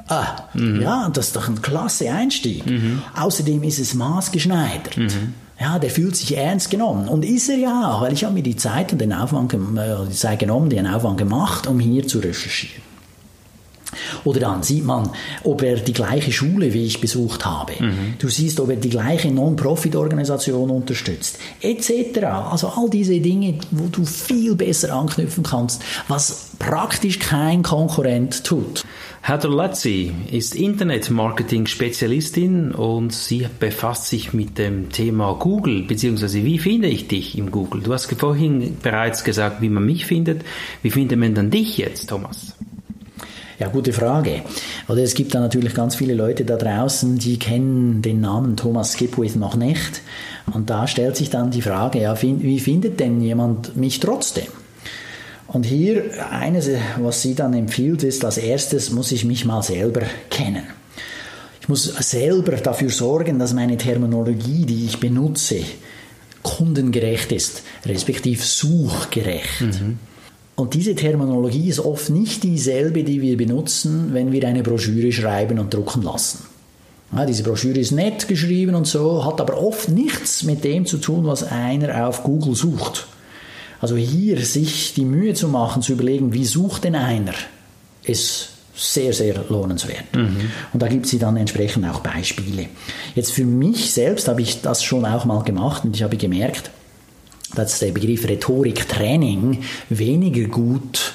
Ah, 0.08 0.26
mhm. 0.54 0.80
ja, 0.80 1.10
das 1.12 1.28
ist 1.28 1.36
doch 1.36 1.48
ein 1.48 1.60
klasse 1.60 2.10
Einstieg. 2.10 2.64
Mhm. 2.64 3.02
Außerdem 3.16 3.62
ist 3.64 3.78
es 3.78 3.94
maßgeschneidert. 3.94 4.96
Mhm. 4.96 5.34
Ja, 5.60 5.78
der 5.80 5.90
fühlt 5.90 6.14
sich 6.16 6.36
ernst 6.36 6.70
genommen. 6.70 7.08
Und 7.08 7.24
ist 7.24 7.48
er 7.48 7.56
ja 7.56 7.90
auch, 7.90 8.02
weil 8.02 8.12
ich 8.12 8.24
habe 8.24 8.34
mir 8.34 8.44
die 8.44 8.56
Zeit 8.56 8.92
und 8.92 9.00
den 9.00 9.12
Aufwand, 9.12 9.52
äh, 9.52 9.58
die 10.08 10.14
Zeit 10.14 10.38
genommen, 10.38 10.70
den 10.70 10.86
Aufwand 10.86 11.18
gemacht, 11.18 11.66
um 11.66 11.80
hier 11.80 12.06
zu 12.06 12.20
recherchieren. 12.20 12.87
Oder 14.24 14.40
dann 14.40 14.62
sieht 14.62 14.84
man, 14.84 15.10
ob 15.44 15.62
er 15.62 15.76
die 15.76 15.92
gleiche 15.92 16.32
Schule 16.32 16.72
wie 16.72 16.86
ich 16.86 17.00
besucht 17.00 17.44
habe. 17.44 17.72
Mhm. 17.78 18.14
Du 18.18 18.28
siehst, 18.28 18.60
ob 18.60 18.70
er 18.70 18.76
die 18.76 18.90
gleiche 18.90 19.30
Non-Profit-Organisation 19.30 20.70
unterstützt, 20.70 21.38
etc. 21.60 22.24
Also 22.50 22.68
all 22.68 22.88
diese 22.90 23.20
Dinge, 23.20 23.58
wo 23.70 23.88
du 23.88 24.04
viel 24.04 24.54
besser 24.54 24.94
anknüpfen 24.94 25.44
kannst, 25.44 25.82
was 26.08 26.50
praktisch 26.58 27.18
kein 27.18 27.62
Konkurrent 27.62 28.44
tut. 28.44 28.84
Heather 29.22 29.48
Lutzi 29.50 30.12
ist 30.30 30.54
Internet-Marketing-Spezialistin 30.56 32.72
und 32.72 33.12
sie 33.12 33.46
befasst 33.60 34.06
sich 34.06 34.32
mit 34.32 34.56
dem 34.58 34.90
Thema 34.90 35.34
Google, 35.34 35.82
beziehungsweise 35.82 36.44
wie 36.44 36.58
finde 36.58 36.88
ich 36.88 37.08
dich 37.08 37.36
im 37.36 37.50
Google? 37.50 37.82
Du 37.82 37.92
hast 37.92 38.10
vorhin 38.14 38.78
bereits 38.82 39.24
gesagt, 39.24 39.60
wie 39.60 39.68
man 39.68 39.84
mich 39.84 40.06
findet. 40.06 40.40
Wie 40.82 40.88
findet 40.90 41.18
man 41.18 41.34
dann 41.34 41.50
dich 41.50 41.76
jetzt, 41.76 42.08
Thomas? 42.08 42.54
Ja, 43.58 43.68
gute 43.68 43.92
Frage. 43.92 44.42
Oder 44.88 45.02
es 45.02 45.14
gibt 45.14 45.34
da 45.34 45.40
natürlich 45.40 45.74
ganz 45.74 45.96
viele 45.96 46.14
Leute 46.14 46.44
da 46.44 46.56
draußen, 46.56 47.18
die 47.18 47.38
kennen 47.38 48.02
den 48.02 48.20
Namen 48.20 48.56
Thomas 48.56 48.92
Skipwith 48.92 49.34
noch 49.34 49.56
nicht. 49.56 50.00
Und 50.52 50.70
da 50.70 50.86
stellt 50.86 51.16
sich 51.16 51.30
dann 51.30 51.50
die 51.50 51.62
Frage, 51.62 52.00
ja, 52.00 52.20
wie 52.22 52.60
findet 52.60 53.00
denn 53.00 53.20
jemand 53.20 53.76
mich 53.76 53.98
trotzdem? 53.98 54.46
Und 55.48 55.64
hier 55.64 56.04
eines, 56.30 56.68
was 56.98 57.22
sie 57.22 57.34
dann 57.34 57.54
empfiehlt, 57.54 58.02
ist, 58.04 58.24
als 58.24 58.38
erstes 58.38 58.90
muss 58.90 59.10
ich 59.12 59.24
mich 59.24 59.44
mal 59.44 59.62
selber 59.62 60.02
kennen. 60.30 60.64
Ich 61.60 61.68
muss 61.68 61.84
selber 61.84 62.52
dafür 62.52 62.90
sorgen, 62.90 63.38
dass 63.38 63.54
meine 63.54 63.76
Terminologie, 63.76 64.66
die 64.66 64.84
ich 64.86 65.00
benutze, 65.00 65.62
kundengerecht 66.42 67.32
ist, 67.32 67.62
respektive 67.84 68.42
suchgerecht. 68.42 69.60
Mhm. 69.60 69.98
Und 70.58 70.74
diese 70.74 70.96
Terminologie 70.96 71.68
ist 71.68 71.78
oft 71.78 72.10
nicht 72.10 72.42
dieselbe, 72.42 73.04
die 73.04 73.22
wir 73.22 73.36
benutzen, 73.36 74.12
wenn 74.12 74.32
wir 74.32 74.42
eine 74.48 74.64
Broschüre 74.64 75.12
schreiben 75.12 75.60
und 75.60 75.72
drucken 75.72 76.02
lassen. 76.02 76.40
Ja, 77.12 77.24
diese 77.24 77.44
Broschüre 77.44 77.78
ist 77.78 77.92
nett 77.92 78.26
geschrieben 78.26 78.74
und 78.74 78.88
so, 78.88 79.24
hat 79.24 79.40
aber 79.40 79.62
oft 79.62 79.88
nichts 79.88 80.42
mit 80.42 80.64
dem 80.64 80.84
zu 80.84 80.98
tun, 80.98 81.24
was 81.26 81.44
einer 81.44 82.08
auf 82.08 82.24
Google 82.24 82.56
sucht. 82.56 83.06
Also 83.80 83.94
hier 83.94 84.44
sich 84.44 84.94
die 84.94 85.04
Mühe 85.04 85.32
zu 85.34 85.46
machen, 85.46 85.80
zu 85.80 85.92
überlegen, 85.92 86.32
wie 86.32 86.44
sucht 86.44 86.82
denn 86.82 86.96
einer, 86.96 87.34
ist 88.02 88.48
sehr, 88.74 89.12
sehr 89.12 89.36
lohnenswert. 89.48 90.12
Mhm. 90.12 90.50
Und 90.72 90.82
da 90.82 90.88
gibt 90.88 91.06
sie 91.06 91.20
dann 91.20 91.36
entsprechend 91.36 91.88
auch 91.88 92.00
Beispiele. 92.00 92.66
Jetzt 93.14 93.30
für 93.30 93.44
mich 93.44 93.92
selbst 93.92 94.26
habe 94.26 94.42
ich 94.42 94.60
das 94.60 94.82
schon 94.82 95.04
auch 95.04 95.24
mal 95.24 95.44
gemacht 95.44 95.84
und 95.84 95.94
ich 95.94 96.02
habe 96.02 96.16
gemerkt, 96.16 96.72
dass 97.54 97.78
der 97.78 97.92
Begriff 97.92 98.28
Rhetorik-Training 98.28 99.62
weniger 99.88 100.48
gut 100.48 101.12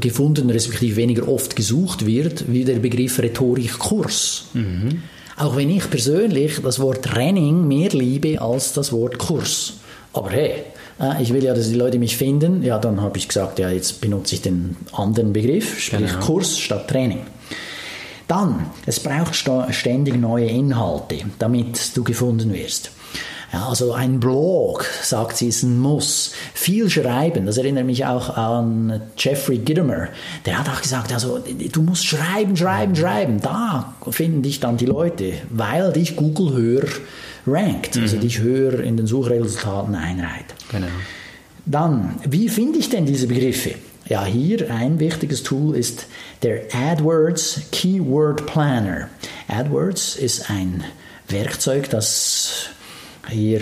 gefunden, 0.00 0.50
respektive 0.50 0.96
weniger 0.96 1.28
oft 1.28 1.56
gesucht 1.56 2.06
wird, 2.06 2.50
wie 2.50 2.64
der 2.64 2.76
Begriff 2.76 3.18
Rhetorik-Kurs. 3.18 4.46
Mhm. 4.54 5.02
Auch 5.36 5.56
wenn 5.56 5.70
ich 5.70 5.90
persönlich 5.90 6.60
das 6.62 6.78
Wort 6.80 7.04
Training 7.04 7.66
mehr 7.68 7.90
liebe 7.90 8.40
als 8.40 8.72
das 8.72 8.92
Wort 8.92 9.18
Kurs. 9.18 9.74
Aber 10.14 10.30
hey, 10.30 10.64
äh, 10.98 11.22
ich 11.22 11.32
will 11.32 11.44
ja, 11.44 11.52
dass 11.52 11.68
die 11.68 11.74
Leute 11.74 11.98
mich 11.98 12.16
finden. 12.16 12.62
Ja, 12.62 12.78
dann 12.78 13.02
habe 13.02 13.18
ich 13.18 13.28
gesagt, 13.28 13.58
ja, 13.58 13.70
jetzt 13.70 14.00
benutze 14.00 14.34
ich 14.34 14.42
den 14.42 14.76
anderen 14.92 15.32
Begriff, 15.34 15.78
sprich 15.78 16.12
genau. 16.12 16.24
Kurs 16.24 16.58
statt 16.58 16.88
Training. 16.88 17.20
Dann, 18.28 18.70
es 18.86 18.98
braucht 18.98 19.36
ständig 19.70 20.16
neue 20.16 20.46
Inhalte, 20.46 21.18
damit 21.38 21.96
du 21.96 22.02
gefunden 22.02 22.52
wirst. 22.52 22.90
Also 23.52 23.92
ein 23.92 24.20
Blog, 24.20 24.84
sagt 25.02 25.36
sie, 25.36 25.48
ist 25.48 25.62
ein 25.62 25.78
Muss. 25.78 26.32
Viel 26.52 26.90
schreiben, 26.90 27.46
das 27.46 27.58
erinnert 27.58 27.86
mich 27.86 28.04
auch 28.04 28.36
an 28.36 29.00
Jeffrey 29.16 29.58
Gitomer. 29.58 30.08
Der 30.44 30.58
hat 30.58 30.68
auch 30.68 30.82
gesagt, 30.82 31.12
also 31.12 31.38
du 31.38 31.82
musst 31.82 32.06
schreiben, 32.06 32.56
schreiben, 32.56 32.96
schreiben. 32.96 33.40
Da 33.40 33.94
finden 34.10 34.42
dich 34.42 34.60
dann 34.60 34.76
die 34.76 34.86
Leute, 34.86 35.34
weil 35.50 35.92
dich 35.92 36.16
Google 36.16 36.54
höher 36.54 36.88
rankt, 37.46 37.96
also 37.96 38.16
mhm. 38.16 38.20
dich 38.20 38.40
höher 38.40 38.80
in 38.80 38.96
den 38.96 39.06
Suchresultaten 39.06 39.94
einreiht. 39.94 40.54
Genau. 40.70 40.88
Dann, 41.64 42.16
wie 42.28 42.48
finde 42.48 42.78
ich 42.78 42.90
denn 42.90 43.06
diese 43.06 43.26
Begriffe? 43.26 43.74
Ja, 44.08 44.24
hier 44.24 44.70
ein 44.70 45.00
wichtiges 45.00 45.42
Tool 45.42 45.74
ist 45.76 46.06
der 46.42 46.62
AdWords 46.72 47.62
Keyword 47.72 48.46
Planner. 48.46 49.08
AdWords 49.48 50.14
ist 50.16 50.48
ein 50.48 50.84
Werkzeug, 51.28 51.90
das 51.90 52.68
hier 53.28 53.60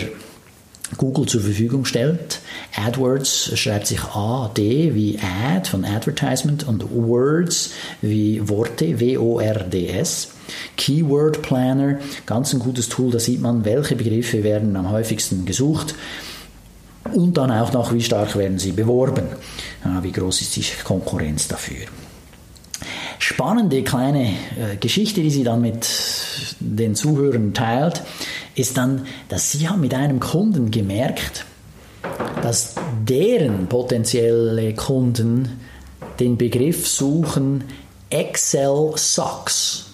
Google 0.97 1.25
zur 1.25 1.41
Verfügung 1.41 1.85
stellt. 1.85 2.39
AdWords 2.75 3.57
schreibt 3.57 3.87
sich 3.87 4.01
A-D 4.03 4.93
wie 4.93 5.19
Ad 5.19 5.69
von 5.69 5.83
Advertisement 5.83 6.67
und 6.67 6.83
Words 6.91 7.71
wie 8.01 8.47
Worte, 8.47 8.99
W-O-R-D-S. 8.99 10.29
Keyword 10.77 11.41
Planner, 11.41 11.99
ganz 12.27 12.53
ein 12.53 12.59
gutes 12.59 12.87
Tool, 12.87 13.11
da 13.11 13.19
sieht 13.19 13.41
man, 13.41 13.65
welche 13.65 13.95
Begriffe 13.95 14.43
werden 14.43 14.75
am 14.75 14.91
häufigsten 14.91 15.43
gesucht 15.45 15.95
und 17.13 17.37
dann 17.37 17.51
auch 17.51 17.73
noch, 17.73 17.93
wie 17.93 18.01
stark 18.01 18.35
werden 18.35 18.59
sie 18.59 18.71
beworben, 18.71 19.25
wie 20.01 20.11
groß 20.11 20.41
ist 20.41 20.55
die 20.55 20.65
Konkurrenz 20.83 21.47
dafür. 21.47 21.85
Spannende 23.17 23.81
kleine 23.83 24.27
äh, 24.27 24.75
Geschichte, 24.79 25.21
die 25.21 25.31
sie 25.31 25.43
dann 25.43 25.61
mit 25.61 25.87
den 26.59 26.95
Zuhörern 26.95 27.53
teilt, 27.53 28.03
ist 28.55 28.77
dann, 28.77 29.05
dass 29.29 29.51
sie 29.51 29.67
haben 29.67 29.81
mit 29.81 29.93
einem 29.93 30.19
Kunden 30.19 30.71
gemerkt, 30.71 31.45
dass 32.41 32.75
deren 33.07 33.67
potenzielle 33.67 34.73
Kunden 34.73 35.59
den 36.19 36.37
Begriff 36.37 36.87
suchen 36.87 37.63
Excel 38.09 38.93
sucks. 38.95 39.85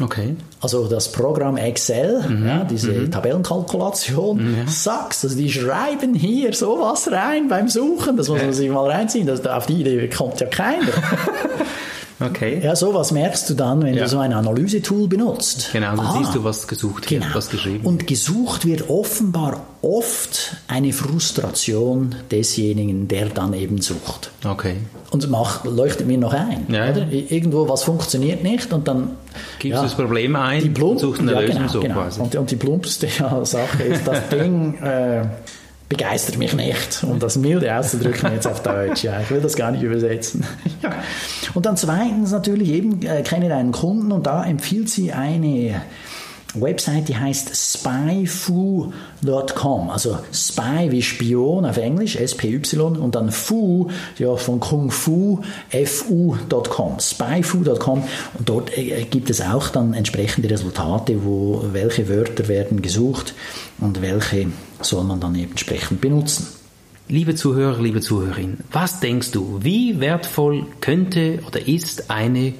Okay. 0.00 0.36
Also 0.60 0.86
das 0.86 1.12
Programm 1.12 1.56
Excel, 1.56 2.22
mhm. 2.26 2.46
ja, 2.46 2.64
diese 2.64 2.92
mhm. 2.92 3.10
Tabellenkalkulation, 3.10 4.38
mhm, 4.38 4.58
ja. 4.58 4.66
sucks. 4.66 5.24
Also 5.24 5.36
die 5.36 5.50
schreiben 5.50 6.14
hier 6.14 6.54
sowas 6.54 7.10
rein 7.10 7.48
beim 7.48 7.68
Suchen, 7.68 8.16
das 8.16 8.28
muss 8.28 8.40
man 8.40 8.52
sich 8.52 8.70
mal 8.70 8.90
reinziehen. 8.90 9.26
Das, 9.26 9.44
auf 9.46 9.66
die 9.66 9.80
Idee 9.80 10.08
kommt 10.08 10.40
ja 10.40 10.46
keiner. 10.46 10.86
Okay. 12.24 12.60
Ja, 12.62 12.76
sowas 12.76 13.10
merkst 13.12 13.50
du 13.50 13.54
dann, 13.54 13.82
wenn 13.82 13.94
ja. 13.94 14.04
du 14.04 14.08
so 14.08 14.18
ein 14.18 14.32
Analysetool 14.32 15.08
benutzt. 15.08 15.70
Genau, 15.72 15.96
dann 15.96 16.06
ah, 16.06 16.14
siehst 16.18 16.34
du, 16.34 16.44
was 16.44 16.68
gesucht 16.68 17.10
wird, 17.10 17.22
genau. 17.22 17.34
was 17.34 17.50
geschrieben 17.50 17.84
wird. 17.84 17.86
Und 17.86 18.06
gesucht 18.06 18.66
wird 18.66 18.88
offenbar 18.88 19.62
oft 19.82 20.56
eine 20.68 20.92
Frustration 20.92 22.14
desjenigen, 22.30 23.08
der 23.08 23.26
dann 23.26 23.52
eben 23.52 23.80
sucht. 23.80 24.30
Okay. 24.44 24.76
Und 25.10 25.28
macht, 25.28 25.64
leuchtet 25.64 26.06
mir 26.06 26.18
noch 26.18 26.32
ein. 26.32 26.66
Ja. 26.68 26.90
Oder? 26.90 27.10
Irgendwo 27.10 27.68
was 27.68 27.82
funktioniert 27.82 28.42
nicht 28.42 28.72
und 28.72 28.86
dann 28.88 29.10
gibst 29.58 29.76
ja, 29.76 29.82
das 29.82 29.94
Problem 29.94 30.36
ein 30.36 30.62
die 30.62 30.68
Plump, 30.70 30.92
und 30.92 30.98
suchst 30.98 31.20
eine 31.20 31.32
ja, 31.32 31.40
Lösung 31.40 31.56
genau, 31.56 31.72
so 31.72 31.80
genau. 31.80 31.94
quasi. 31.94 32.20
Und, 32.20 32.36
und 32.36 32.50
die 32.50 32.56
plumpste 32.56 33.08
Sache 33.42 33.82
ist, 33.82 34.06
das 34.06 34.28
Ding 34.28 34.74
äh, 34.82 35.24
begeistert 35.92 36.38
mich 36.38 36.54
nicht, 36.54 37.04
um 37.04 37.18
das 37.18 37.36
milde 37.36 37.76
auszudrücken 37.76 38.32
jetzt 38.32 38.46
auf 38.46 38.62
Deutsch. 38.62 39.04
Ja, 39.04 39.20
ich 39.20 39.30
will 39.30 39.42
das 39.42 39.56
gar 39.56 39.70
nicht 39.72 39.82
übersetzen. 39.82 40.42
ja. 40.82 40.90
Und 41.52 41.66
dann 41.66 41.76
zweitens 41.76 42.30
natürlich 42.30 42.70
eben, 42.70 43.02
äh, 43.02 43.22
kenne 43.22 43.50
deinen 43.50 43.72
Kunden 43.72 44.10
und 44.10 44.26
da 44.26 44.42
empfiehlt 44.42 44.88
sie 44.88 45.12
eine 45.12 45.82
Website, 46.54 47.08
die 47.08 47.16
heißt 47.16 47.54
spyfu.com. 47.54 48.92
Also 49.90 50.18
Spy 50.32 50.90
wie 50.90 51.02
Spion 51.02 51.64
auf 51.64 51.76
Englisch, 51.76 52.16
S-P-Y 52.16 52.96
und 52.98 53.14
dann 53.14 53.30
Fu, 53.30 53.88
ja, 54.18 54.36
von 54.36 54.60
Kung 54.60 54.90
Fu, 54.90 55.40
F-U.com. 55.70 56.98
Spyfu.com 57.00 58.04
und 58.38 58.48
dort 58.48 58.76
äh, 58.76 59.04
gibt 59.04 59.30
es 59.30 59.40
auch 59.40 59.68
dann 59.70 59.94
entsprechende 59.94 60.50
Resultate, 60.50 61.24
wo 61.24 61.64
welche 61.72 62.08
Wörter 62.08 62.48
werden 62.48 62.82
gesucht 62.82 63.34
und 63.80 64.02
welche 64.02 64.48
soll 64.80 65.04
man 65.04 65.20
dann 65.20 65.34
eben 65.34 65.52
entsprechend 65.52 66.00
benutzen. 66.00 66.46
Liebe 67.08 67.34
Zuhörer, 67.34 67.82
liebe 67.82 68.00
Zuhörerin, 68.00 68.58
was 68.70 69.00
denkst 69.00 69.32
du, 69.32 69.58
wie 69.62 70.00
wertvoll 70.00 70.66
könnte 70.80 71.40
oder 71.46 71.66
ist 71.66 72.10
eine 72.10 72.54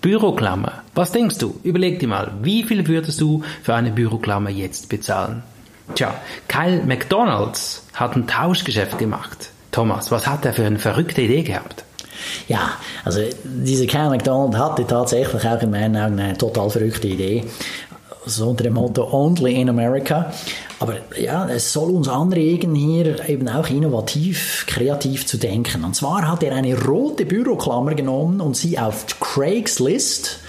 Büroklammer. 0.00 0.82
Was 0.98 1.12
denkst 1.12 1.38
du? 1.38 1.54
Überleg 1.62 2.00
dir 2.00 2.08
mal, 2.08 2.32
wie 2.42 2.64
viel 2.64 2.88
würdest 2.88 3.20
du 3.20 3.44
für 3.62 3.72
eine 3.72 3.92
Büroklammer 3.92 4.50
jetzt 4.50 4.88
bezahlen? 4.88 5.44
Tja, 5.94 6.12
Kyle 6.48 6.82
McDonalds 6.84 7.84
hat 7.94 8.16
ein 8.16 8.26
Tauschgeschäft 8.26 8.98
gemacht. 8.98 9.50
Thomas, 9.70 10.10
was 10.10 10.26
hat 10.26 10.44
er 10.44 10.54
für 10.54 10.64
eine 10.64 10.80
verrückte 10.80 11.22
Idee 11.22 11.44
gehabt? 11.44 11.84
Ja, 12.48 12.72
also 13.04 13.20
diese 13.44 13.86
Kyle 13.86 14.10
McDonald 14.10 14.58
hatte 14.58 14.88
tatsächlich 14.88 15.46
auch 15.46 15.62
in 15.62 15.70
meinen 15.70 15.96
Augen 15.96 16.18
eine 16.18 16.36
total 16.36 16.68
verrückte 16.68 17.06
Idee. 17.06 17.44
So 18.26 18.48
unter 18.48 18.64
dem 18.64 18.74
Motto 18.74 19.08
Only 19.08 19.54
in 19.54 19.68
America. 19.68 20.32
Aber 20.80 20.96
ja, 21.16 21.48
es 21.48 21.72
soll 21.72 21.92
uns 21.92 22.08
anregen, 22.08 22.74
hier 22.74 23.28
eben 23.28 23.48
auch 23.48 23.70
innovativ, 23.70 24.64
kreativ 24.66 25.26
zu 25.26 25.36
denken. 25.36 25.84
Und 25.84 25.94
zwar 25.94 26.26
hat 26.26 26.42
er 26.42 26.56
eine 26.56 26.76
rote 26.76 27.24
Büroklammer 27.24 27.94
genommen 27.94 28.40
und 28.40 28.56
sie 28.56 28.80
auf 28.80 29.06
Craigslist, 29.20 30.40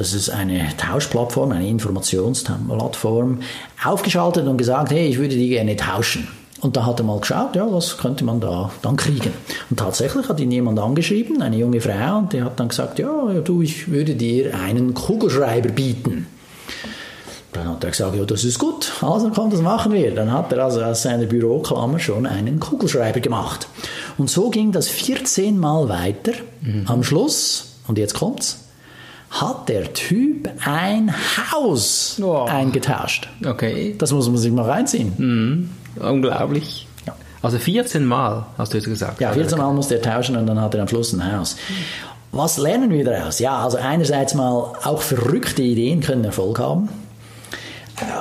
das 0.00 0.14
ist 0.14 0.30
eine 0.30 0.66
Tauschplattform, 0.78 1.52
eine 1.52 1.68
Informationsplattform, 1.68 3.40
aufgeschaltet 3.84 4.46
und 4.46 4.56
gesagt, 4.56 4.92
hey, 4.92 5.06
ich 5.06 5.18
würde 5.18 5.36
die 5.36 5.50
gerne 5.50 5.76
tauschen. 5.76 6.26
Und 6.62 6.74
da 6.74 6.86
hat 6.86 7.00
er 7.00 7.04
mal 7.04 7.20
geschaut, 7.20 7.54
ja, 7.54 7.70
was 7.70 7.98
könnte 7.98 8.24
man 8.24 8.40
da 8.40 8.70
dann 8.80 8.96
kriegen. 8.96 9.32
Und 9.68 9.78
tatsächlich 9.78 10.26
hat 10.26 10.40
ihn 10.40 10.50
jemand 10.50 10.78
angeschrieben, 10.78 11.42
eine 11.42 11.58
junge 11.58 11.82
Frau, 11.82 12.18
und 12.18 12.32
die 12.32 12.42
hat 12.42 12.58
dann 12.58 12.68
gesagt, 12.68 12.98
ja, 12.98 13.10
du, 13.44 13.60
ich 13.60 13.90
würde 13.90 14.14
dir 14.14 14.54
einen 14.54 14.94
Kugelschreiber 14.94 15.68
bieten. 15.68 16.26
Dann 17.52 17.68
hat 17.68 17.84
er 17.84 17.90
gesagt, 17.90 18.16
ja, 18.16 18.24
das 18.24 18.44
ist 18.44 18.58
gut, 18.58 18.90
also 19.02 19.30
komm, 19.34 19.50
das 19.50 19.60
machen 19.60 19.92
wir. 19.92 20.14
Dann 20.14 20.32
hat 20.32 20.50
er 20.52 20.64
also 20.64 20.82
aus 20.82 21.02
seiner 21.02 21.26
Büroklammer 21.26 21.98
schon 21.98 22.24
einen 22.24 22.58
Kugelschreiber 22.58 23.20
gemacht. 23.20 23.68
Und 24.16 24.30
so 24.30 24.48
ging 24.48 24.72
das 24.72 24.88
14 24.88 25.58
Mal 25.58 25.90
weiter. 25.90 26.32
Mhm. 26.62 26.84
Am 26.86 27.02
Schluss, 27.02 27.74
und 27.86 27.98
jetzt 27.98 28.14
kommt's, 28.14 28.59
hat 29.30 29.68
der 29.68 29.92
Typ 29.92 30.50
ein 30.64 31.14
Haus 31.52 32.20
oh. 32.22 32.44
eingetauscht. 32.44 33.28
Okay. 33.46 33.94
Das 33.96 34.12
muss 34.12 34.28
man 34.28 34.36
sich 34.38 34.52
mal 34.52 34.68
reinziehen. 34.68 35.12
Mhm. 35.16 35.70
Unglaublich. 36.02 36.86
Ja. 37.06 37.14
Also 37.40 37.58
14 37.58 38.04
Mal, 38.04 38.46
hast 38.58 38.72
du 38.72 38.78
jetzt 38.78 38.86
gesagt. 38.86 39.20
Ja, 39.20 39.32
14 39.32 39.56
Mal 39.56 39.72
musste 39.72 39.96
er 39.96 40.02
tauschen 40.02 40.36
und 40.36 40.46
dann 40.46 40.60
hat 40.60 40.74
er 40.74 40.82
am 40.82 40.88
Schluss 40.88 41.12
ein 41.12 41.32
Haus. 41.32 41.56
Was 42.32 42.58
lernen 42.58 42.90
wir 42.90 43.04
daraus? 43.04 43.38
Ja, 43.38 43.58
also 43.58 43.78
einerseits 43.78 44.34
mal, 44.34 44.72
auch 44.84 45.02
verrückte 45.02 45.62
Ideen 45.62 46.00
können 46.00 46.24
Erfolg 46.24 46.58
haben. 46.58 46.88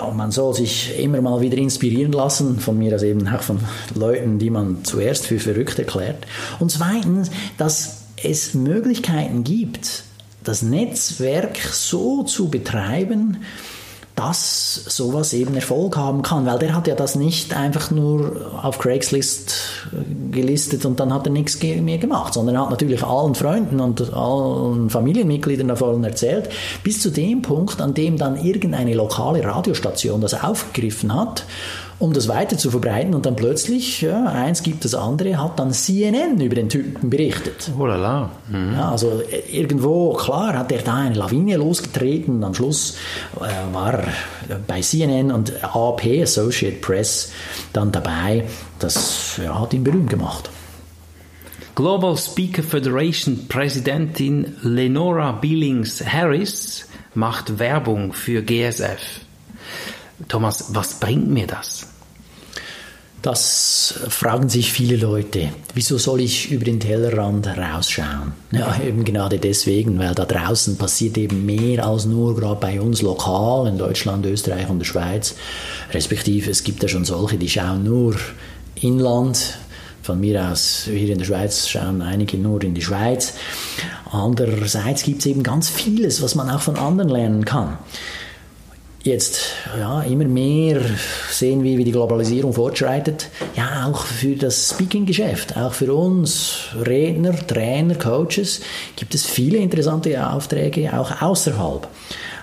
Und 0.08 0.18
man 0.18 0.32
soll 0.32 0.54
sich 0.54 1.00
immer 1.00 1.22
mal 1.22 1.42
wieder 1.42 1.58
inspirieren 1.58 2.12
lassen, 2.12 2.60
von 2.60 2.78
mir 2.78 2.94
aus 2.94 3.04
eben 3.04 3.28
auch 3.28 3.42
von 3.42 3.60
Leuten, 3.96 4.40
die 4.40 4.50
man 4.50 4.84
zuerst 4.84 5.28
für 5.28 5.40
verrückt 5.40 5.80
erklärt. 5.80 6.26
Und 6.60 6.72
zweitens, 6.72 7.32
dass 7.58 8.04
es 8.22 8.54
Möglichkeiten 8.54 9.44
gibt, 9.44 10.04
das 10.44 10.62
Netzwerk 10.62 11.58
so 11.58 12.24
zu 12.24 12.50
betreiben, 12.50 13.44
dass 14.20 14.84
sowas 14.88 15.32
eben 15.32 15.56
Erfolg 15.56 15.96
haben 15.96 16.24
kann, 16.24 16.46
weil 16.46 16.60
der 16.60 16.76
hat 16.76 16.88
ja 16.88 16.96
das 16.96 17.16
nicht 17.16 17.56
einfach 17.56 17.90
nur 17.90 18.52
auf 18.62 18.78
Craigslist 18.78 19.56
äh, 19.94 20.36
gelistet 20.36 20.86
und 20.86 21.00
dann 21.00 21.14
hat 21.14 21.26
er 21.26 21.32
nichts 21.32 21.62
mehr 21.64 21.98
gemacht, 21.98 22.34
sondern 22.34 22.56
er 22.56 22.64
hat 22.64 22.70
natürlich 22.70 23.02
allen 23.02 23.34
Freunden 23.34 23.80
und 23.80 24.14
allen 24.14 24.90
Familienmitgliedern 24.90 25.70
davon 25.70 26.04
erzählt, 26.04 26.50
bis 26.84 27.02
zu 27.02 27.12
dem 27.12 27.42
Punkt, 27.42 27.80
an 27.80 27.94
dem 27.94 28.18
dann 28.18 28.36
irgendeine 28.36 28.94
lokale 28.94 29.42
Radiostation 29.42 30.20
das 30.20 30.34
aufgegriffen 30.34 31.16
hat 31.16 31.46
um 32.00 32.14
das 32.14 32.30
weiter 32.30 32.58
zu 32.58 32.72
verbreiten 32.72 33.14
und 33.14 33.26
dann 33.26 33.36
plötzlich, 33.36 34.02
ja, 34.02 34.26
eins 34.26 34.64
gibt 34.64 34.86
das 34.86 34.96
andere, 34.96 35.38
hat 35.42 35.60
dann 35.60 35.74
CNN 35.74 36.40
über 36.40 36.56
den 36.56 36.70
Typen 36.70 37.10
berichtet. 37.10 37.72
Oh 37.78 37.86
la 37.86 37.98
la. 37.98 38.30
Mhm. 38.50 38.74
Ja, 38.74 38.92
also 38.92 39.22
äh, 39.30 39.40
irgendwo, 39.52 40.14
klar, 40.14 40.58
hat 40.58 40.72
er 40.72 40.82
da 40.82 40.96
eine 40.96 41.16
Lawine 41.16 41.58
losgetreten 41.58 42.38
und 42.38 42.44
am 42.46 42.54
Schluss 42.54 42.96
äh, 43.38 43.74
war 43.74 43.96
er 43.96 44.09
bei 44.68 44.82
CNN 44.82 45.32
und 45.32 45.64
AP, 45.64 46.22
Associate 46.22 46.78
Press, 46.78 47.32
dann 47.74 47.92
dabei. 47.92 48.46
Das 48.80 49.40
ja, 49.44 49.60
hat 49.60 49.74
ihn 49.74 49.84
berühmt 49.84 50.10
gemacht. 50.10 50.50
Global 51.76 52.18
Speaker 52.18 52.64
Federation 52.64 53.48
Präsidentin 53.48 54.56
Lenora 54.64 55.32
Billings 55.32 56.06
Harris 56.06 56.88
macht 57.14 57.58
Werbung 57.58 58.14
für 58.14 58.42
GSF. 58.42 59.00
Thomas, 60.28 60.76
was 60.76 61.00
bringt 61.00 61.30
mir 61.30 61.48
das? 61.48 61.89
Das 63.22 63.96
fragen 64.08 64.48
sich 64.48 64.72
viele 64.72 64.96
Leute. 64.96 65.50
Wieso 65.74 65.98
soll 65.98 66.22
ich 66.22 66.52
über 66.52 66.64
den 66.64 66.80
Tellerrand 66.80 67.48
rausschauen? 67.48 68.32
Ja, 68.52 68.80
eben 68.82 69.04
gerade 69.04 69.40
deswegen, 69.40 70.00
weil 70.00 70.16
da 70.16 70.24
draußen 70.24 70.78
passiert 70.78 71.18
eben 71.18 71.46
mehr 71.46 71.86
als 71.86 72.06
nur 72.06 72.36
gerade 72.36 72.62
bei 72.62 72.80
uns 72.80 73.02
lokal 73.02 73.68
in 73.68 73.78
Deutschland, 73.78 74.26
Österreich 74.26 74.70
und 74.70 74.80
der 74.80 74.86
Schweiz. 74.86 75.36
Respektive 75.94 76.50
es 76.50 76.64
gibt 76.64 76.82
ja 76.82 76.88
schon 76.88 77.04
solche, 77.04 77.38
die 77.38 77.50
schauen 77.50 77.84
nur 77.84 78.16
inland. 78.76 79.58
Von 80.02 80.22
mir 80.22 80.50
aus, 80.50 80.84
hier 80.86 81.12
in 81.12 81.20
der 81.20 81.26
Schweiz 81.26 81.68
schauen 81.68 82.02
einige 82.02 82.38
nur 82.38 82.64
in 82.64 82.74
die 82.74 82.82
Schweiz. 82.82 83.34
Andererseits 84.12 85.04
gibt 85.04 85.20
es 85.20 85.26
eben 85.26 85.44
ganz 85.44 85.70
vieles, 85.70 86.22
was 86.22 86.36
man 86.36 86.50
auch 86.50 86.62
von 86.62 86.78
anderen 86.78 87.10
lernen 87.10 87.44
kann. 87.44 87.78
Jetzt 89.04 89.54
ja, 89.78 90.02
immer 90.02 90.26
mehr 90.26 90.82
sehen 91.32 91.64
wir, 91.64 91.78
wie 91.78 91.86
die 91.86 91.94
Globalisierung 91.94 92.52
fortschreitet. 92.52 93.30
Ja, 93.56 93.88
auch 93.88 94.06
für 94.06 94.36
das 94.36 94.72
Speaking-Geschäft, 94.72 95.56
auch 95.56 95.74
für 95.74 95.94
uns 95.94 96.66
Redner, 96.86 97.34
Trainer, 97.48 97.96
Coaches 97.96 98.60
gibt 98.98 99.16
es 99.16 99.26
viele 99.26 99.60
interessante 99.60 100.30
Aufträge 100.30 101.00
auch 101.00 101.22
außerhalb. 101.22 101.88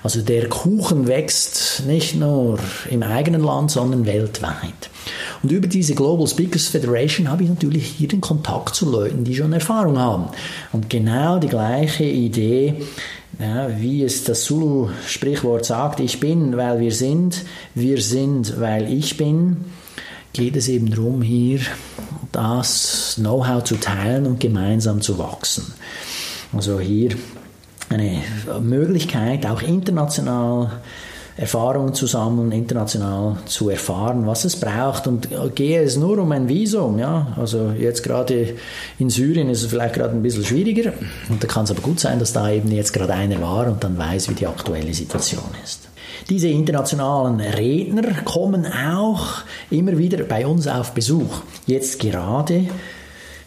Also 0.03 0.23
der 0.23 0.49
Kuchen 0.49 1.09
wächst 1.09 1.83
nicht 1.87 2.15
nur 2.15 2.59
im 2.91 3.03
eigenen 3.03 3.43
Land, 3.43 3.73
sondern 3.73 4.07
weltweit. 4.07 4.89
Und 5.43 5.53
über 5.53 5.67
diese 5.67 5.95
Global 5.95 6.27
Speakers 6.27 6.69
Federation 6.69 7.31
habe 7.31 7.43
ich 7.43 7.49
natürlich 7.49 7.87
hier 7.87 8.09
den 8.09 8.21
Kontakt 8.21 8.75
zu 8.75 8.91
Leuten, 8.91 9.25
die 9.25 9.35
schon 9.35 9.53
Erfahrung 9.53 9.99
haben. 9.99 10.29
Und 10.73 10.89
genau 10.89 11.39
die 11.39 11.49
gleiche 11.49 12.05
Idee 12.05 12.83
ja, 13.39 13.79
wie 13.79 14.03
es 14.03 14.25
das 14.25 14.45
Zulu-Sprichwort 14.45 15.65
sagt, 15.65 16.01
ich 16.01 16.21
bin, 16.21 16.57
weil 16.57 16.81
wir 16.81 16.93
sind, 16.93 17.45
wir 17.75 18.01
sind, 18.01 18.59
weil 18.61 18.93
ich 18.93 19.17
bin, 19.17 19.65
geht 20.33 20.57
es 20.57 20.69
eben 20.69 20.91
darum, 20.91 21.23
hier 21.23 21.61
das 22.33 23.15
Know-how 23.17 23.65
zu 23.65 23.77
teilen 23.77 24.27
und 24.27 24.41
gemeinsam 24.41 25.01
zu 25.01 25.19
wachsen. 25.19 25.75
Also 26.53 26.81
hier 26.81 27.11
eine 27.89 28.23
Möglichkeit, 28.61 29.47
auch 29.47 29.63
international 29.63 30.81
Erfahrungen 31.37 31.93
zu 31.93 32.07
sammeln, 32.07 32.51
international 32.51 33.37
zu 33.45 33.69
erfahren, 33.69 34.27
was 34.27 34.45
es 34.45 34.57
braucht. 34.59 35.07
Und 35.07 35.29
gehe 35.55 35.83
es 35.83 35.97
nur 35.97 36.19
um 36.19 36.33
ein 36.33 36.49
Visum, 36.49 36.99
ja, 36.99 37.35
also 37.37 37.73
jetzt 37.79 38.03
gerade 38.03 38.55
in 38.99 39.11
Syrien 39.11 39.51
ist 39.51 39.63
es 39.63 39.69
vielleicht 39.69 39.95
gerade 39.95 40.15
ein 40.15 40.23
bisschen 40.23 40.45
schwieriger. 40.45 40.93
Und 41.29 41.43
da 41.43 41.47
kann 41.47 41.65
es 41.65 41.71
aber 41.71 41.83
gut 41.83 42.01
sein, 42.01 42.19
dass 42.19 42.33
da 42.33 42.51
eben 42.51 42.71
jetzt 42.73 42.93
gerade 42.93 43.13
einer 43.13 43.41
war 43.43 43.67
und 43.67 43.85
dann 43.85 43.99
weiß, 43.99 44.31
wie 44.31 44.35
die 44.35 44.47
aktuelle 44.47 44.95
Situation 44.95 45.45
ist. 45.63 45.89
Diese 46.31 46.49
internationalen 46.49 47.41
Redner 47.41 48.23
kommen 48.25 48.67
auch 48.67 49.43
immer 49.71 49.99
wieder 49.99 50.25
bei 50.25 50.47
uns 50.47 50.67
auf 50.67 50.93
Besuch. 50.93 51.43
Jetzt 51.67 52.01
gerade 52.01 52.65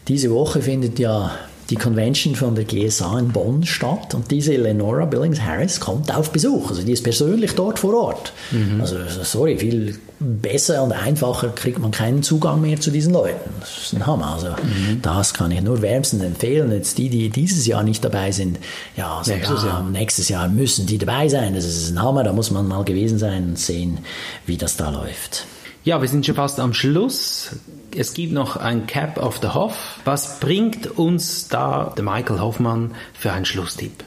diese 0.08 0.32
Woche 0.32 0.62
findet 0.62 1.00
ja 1.00 1.32
die 1.70 1.76
Convention 1.76 2.36
von 2.36 2.56
der 2.56 2.66
GSA 2.66 3.20
in 3.20 3.30
Bonn 3.30 3.66
statt 3.66 4.16
und 4.16 4.32
diese 4.32 4.56
Lenora 4.56 5.06
Billings 5.06 5.42
Harris 5.42 5.80
kommt 5.80 6.14
auf 6.14 6.32
Besuch. 6.32 6.70
Also 6.70 6.82
die 6.82 6.94
ist 6.94 7.04
persönlich 7.04 7.54
dort 7.54 7.80
vor 7.80 7.94
Ort. 7.94 8.34
Mhm. 8.52 8.82
Also 8.82 8.98
sorry, 9.24 9.58
viel 9.58 10.00
besser 10.20 10.84
und 10.84 10.92
einfacher 10.92 11.50
kriegt 11.50 11.80
man 11.80 11.92
keinen 11.92 12.24
Zugang 12.24 12.62
mehr 12.62 12.80
zu 12.80 12.92
diesen 12.92 13.14
Leuten. 13.14 13.50
Das 13.60 13.78
ist 13.78 13.94
ein 13.94 14.06
Hammer. 14.06 14.34
Also 14.34 14.48
mhm. 14.48 15.02
das 15.02 15.34
kann 15.34 15.52
ich 15.52 15.62
nur 15.62 15.82
wärmstens 15.82 16.24
empfehlen. 16.24 16.72
Jetzt 16.72 16.98
die, 16.98 17.10
die 17.10 17.30
dieses 17.30 17.66
Jahr 17.68 17.84
nicht 17.84 18.04
dabei 18.04 18.32
sind, 18.32 18.60
ja, 18.98 19.18
also 19.18 19.32
nächstes, 19.32 19.64
Jahr. 19.64 19.84
nächstes 19.84 20.30
Jahr 20.30 20.48
müssen 20.48 20.88
die 20.88 20.98
dabei 20.98 21.30
sein. 21.30 21.54
Das 21.54 21.66
ist 21.66 21.92
ein 21.92 22.02
Hammer. 22.02 22.24
Da 22.24 22.34
muss 22.34 22.52
man 22.52 22.68
mal 22.68 22.84
gewesen 22.84 23.20
sein 23.20 23.50
und 23.50 23.60
sehen, 23.60 24.00
wie 24.46 24.58
das 24.58 24.76
da 24.76 24.90
läuft. 24.90 25.46
Ja, 25.86 26.02
wir 26.02 26.10
sind 26.10 26.26
schon 26.26 26.36
fast 26.36 26.60
am 26.60 26.74
Schluss. 26.74 27.52
Es 27.96 28.14
gibt 28.14 28.34
noch 28.34 28.58
ein 28.58 28.86
Cap 28.86 29.18
of 29.18 29.40
the 29.42 29.48
Hoff. 29.48 30.00
Was 30.04 30.40
bringt 30.42 30.98
uns 30.98 31.48
da 31.48 31.94
der 31.96 32.04
Michael 32.04 32.42
Hoffmann 32.42 32.96
für 33.14 33.32
einen 33.32 33.46
Schlusstipp? 33.46 34.04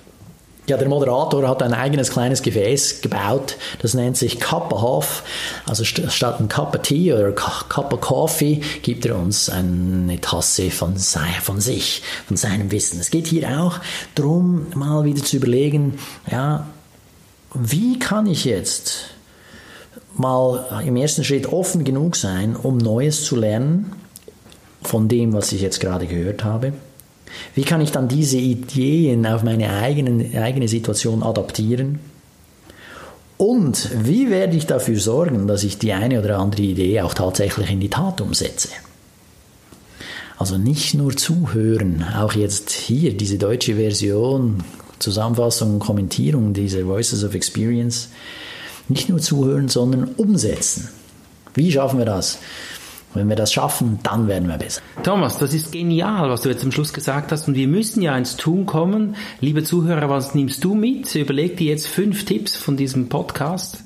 Ja, 0.68 0.76
der 0.76 0.88
Moderator 0.88 1.48
hat 1.48 1.62
ein 1.62 1.72
eigenes 1.72 2.10
kleines 2.10 2.42
Gefäß 2.42 3.00
gebaut, 3.00 3.56
das 3.80 3.94
nennt 3.94 4.16
sich 4.16 4.38
of 4.72 4.80
Hoff. 4.80 5.24
Also 5.66 5.82
statt 5.84 6.38
ein 6.38 6.48
Cup 6.48 6.76
of 6.76 6.82
Tea 6.82 7.14
oder 7.14 7.32
of 7.92 8.00
Coffee 8.00 8.60
gibt 8.82 9.04
er 9.06 9.16
uns 9.16 9.48
eine 9.48 10.20
Tasse 10.20 10.70
von, 10.70 10.96
von 10.96 11.60
sich, 11.60 12.02
von 12.28 12.36
seinem 12.36 12.70
Wissen. 12.70 13.00
Es 13.00 13.10
geht 13.10 13.26
hier 13.26 13.60
auch 13.60 13.80
darum, 14.14 14.66
mal 14.76 15.04
wieder 15.04 15.24
zu 15.24 15.38
überlegen, 15.38 15.98
ja, 16.30 16.66
wie 17.54 17.98
kann 17.98 18.26
ich 18.26 18.44
jetzt 18.44 19.06
mal 20.14 20.82
im 20.86 20.96
ersten 20.96 21.24
Schritt 21.24 21.46
offen 21.52 21.84
genug 21.84 22.16
sein, 22.16 22.56
um 22.56 22.78
Neues 22.78 23.24
zu 23.24 23.36
lernen 23.36 23.92
von 24.82 25.08
dem, 25.08 25.32
was 25.32 25.52
ich 25.52 25.60
jetzt 25.60 25.80
gerade 25.80 26.06
gehört 26.06 26.44
habe. 26.44 26.72
Wie 27.54 27.62
kann 27.62 27.80
ich 27.80 27.92
dann 27.92 28.08
diese 28.08 28.36
Ideen 28.36 29.26
auf 29.26 29.42
meine 29.42 29.70
eigenen, 29.70 30.36
eigene 30.36 30.68
Situation 30.68 31.22
adaptieren? 31.22 32.00
Und 33.38 33.90
wie 34.04 34.30
werde 34.30 34.56
ich 34.56 34.66
dafür 34.66 34.98
sorgen, 35.00 35.46
dass 35.46 35.64
ich 35.64 35.78
die 35.78 35.92
eine 35.92 36.20
oder 36.20 36.38
andere 36.38 36.62
Idee 36.62 37.00
auch 37.00 37.14
tatsächlich 37.14 37.70
in 37.70 37.80
die 37.80 37.90
Tat 37.90 38.20
umsetze? 38.20 38.68
Also 40.38 40.58
nicht 40.58 40.94
nur 40.94 41.16
zuhören, 41.16 42.04
auch 42.16 42.34
jetzt 42.34 42.70
hier 42.70 43.16
diese 43.16 43.38
deutsche 43.38 43.76
Version, 43.76 44.62
Zusammenfassung 44.98 45.74
und 45.74 45.78
Kommentierung 45.80 46.52
dieser 46.52 46.86
Voices 46.86 47.24
of 47.24 47.34
Experience, 47.34 48.08
nicht 48.92 49.08
nur 49.08 49.18
zuhören, 49.18 49.68
sondern 49.68 50.04
umsetzen. 50.16 50.88
Wie 51.54 51.70
schaffen 51.70 51.98
wir 51.98 52.06
das? 52.06 52.38
Wenn 53.14 53.28
wir 53.28 53.36
das 53.36 53.52
schaffen, 53.52 53.98
dann 54.02 54.26
werden 54.26 54.48
wir 54.48 54.56
besser. 54.56 54.80
Thomas, 55.02 55.38
das 55.38 55.52
ist 55.52 55.72
genial, 55.72 56.30
was 56.30 56.42
du 56.42 56.48
jetzt 56.48 56.62
zum 56.62 56.72
Schluss 56.72 56.92
gesagt 56.92 57.30
hast. 57.30 57.46
Und 57.46 57.54
wir 57.54 57.68
müssen 57.68 58.02
ja 58.02 58.16
ins 58.16 58.36
Tun 58.36 58.64
kommen. 58.64 59.16
Liebe 59.40 59.62
Zuhörer, 59.62 60.08
was 60.08 60.34
nimmst 60.34 60.64
du 60.64 60.74
mit? 60.74 61.14
Überleg 61.14 61.56
dir 61.56 61.70
jetzt 61.70 61.88
fünf 61.88 62.24
Tipps 62.24 62.56
von 62.56 62.76
diesem 62.76 63.08
Podcast 63.08 63.84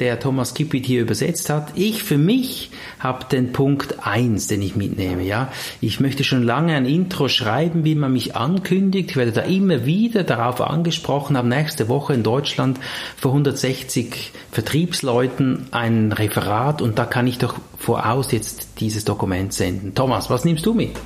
der 0.00 0.18
Thomas 0.18 0.54
Kippit 0.54 0.86
hier 0.86 1.02
übersetzt 1.02 1.50
hat. 1.50 1.72
Ich 1.76 2.02
für 2.02 2.18
mich 2.18 2.70
habe 2.98 3.26
den 3.26 3.52
Punkt 3.52 4.04
eins, 4.04 4.48
den 4.48 4.60
ich 4.62 4.74
mitnehme. 4.74 5.22
Ja, 5.22 5.52
ich 5.80 6.00
möchte 6.00 6.24
schon 6.24 6.42
lange 6.42 6.74
ein 6.74 6.86
Intro 6.86 7.28
schreiben, 7.28 7.84
wie 7.84 7.94
man 7.94 8.12
mich 8.12 8.34
ankündigt. 8.34 9.10
Ich 9.10 9.16
werde 9.16 9.32
da 9.32 9.42
immer 9.42 9.86
wieder 9.86 10.24
darauf 10.24 10.60
angesprochen. 10.60 11.36
Habe 11.36 11.48
nächste 11.48 11.88
Woche 11.88 12.14
in 12.14 12.22
Deutschland 12.22 12.80
vor 13.16 13.30
160 13.32 14.32
Vertriebsleuten 14.50 15.66
ein 15.70 16.10
Referat 16.10 16.82
und 16.82 16.98
da 16.98 17.04
kann 17.04 17.26
ich 17.26 17.38
doch 17.38 17.54
voraus 17.84 18.32
jetzt 18.32 18.66
dieses 18.80 19.04
Dokument 19.04 19.52
senden. 19.52 19.94
Thomas, 19.94 20.30
was 20.30 20.44
nimmst 20.44 20.66
du 20.66 20.74
mit? 20.74 20.96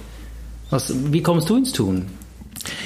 Was, 0.71 0.93
wie 1.13 1.23
kommst 1.23 1.49
du 1.51 1.57
ins 1.57 1.73
Tun? 1.73 2.07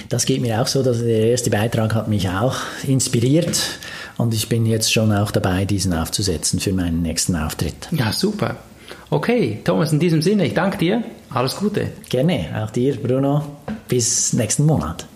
Das 0.09 0.27
geht 0.27 0.41
mir 0.41 0.61
auch 0.61 0.67
so, 0.67 0.83
dass 0.83 0.99
der 0.99 1.31
erste 1.31 1.51
Beitrag 1.51 1.95
hat 1.95 2.09
mich 2.09 2.29
auch 2.29 2.57
inspiriert 2.87 3.79
und 4.19 4.35
ich 4.35 4.49
bin 4.49 4.67
jetzt 4.67 4.93
schon 4.93 5.13
auch 5.13 5.31
dabei, 5.31 5.65
diesen 5.65 5.93
aufzusetzen 5.93 6.61
für 6.61 6.73
meinen 6.73 7.03
nächsten 7.03 7.35
Auftritt. 7.37 7.89
Ja, 7.91 8.13
super. 8.13 8.57
Okay, 9.11 9.61
Thomas, 9.65 9.93
in 9.93 10.01
diesem 10.01 10.23
Sinne, 10.23 10.47
ich 10.47 10.55
danke 10.55 10.79
dir. 10.79 11.03
Alles 11.31 11.57
Gute. 11.57 11.89
Gerne, 12.09 12.63
auch 12.63 12.71
dir, 12.71 12.97
Bruno. 12.97 13.43
Bis 13.89 14.33
nächsten 14.33 14.67
Monat. 14.67 15.07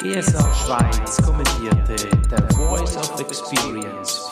GSA 0.00 0.54
Schweiz 0.54 1.16
kommentierte 1.24 1.96
The 2.30 2.54
Voice 2.54 2.96
of 2.96 3.20
Experience 3.20 4.27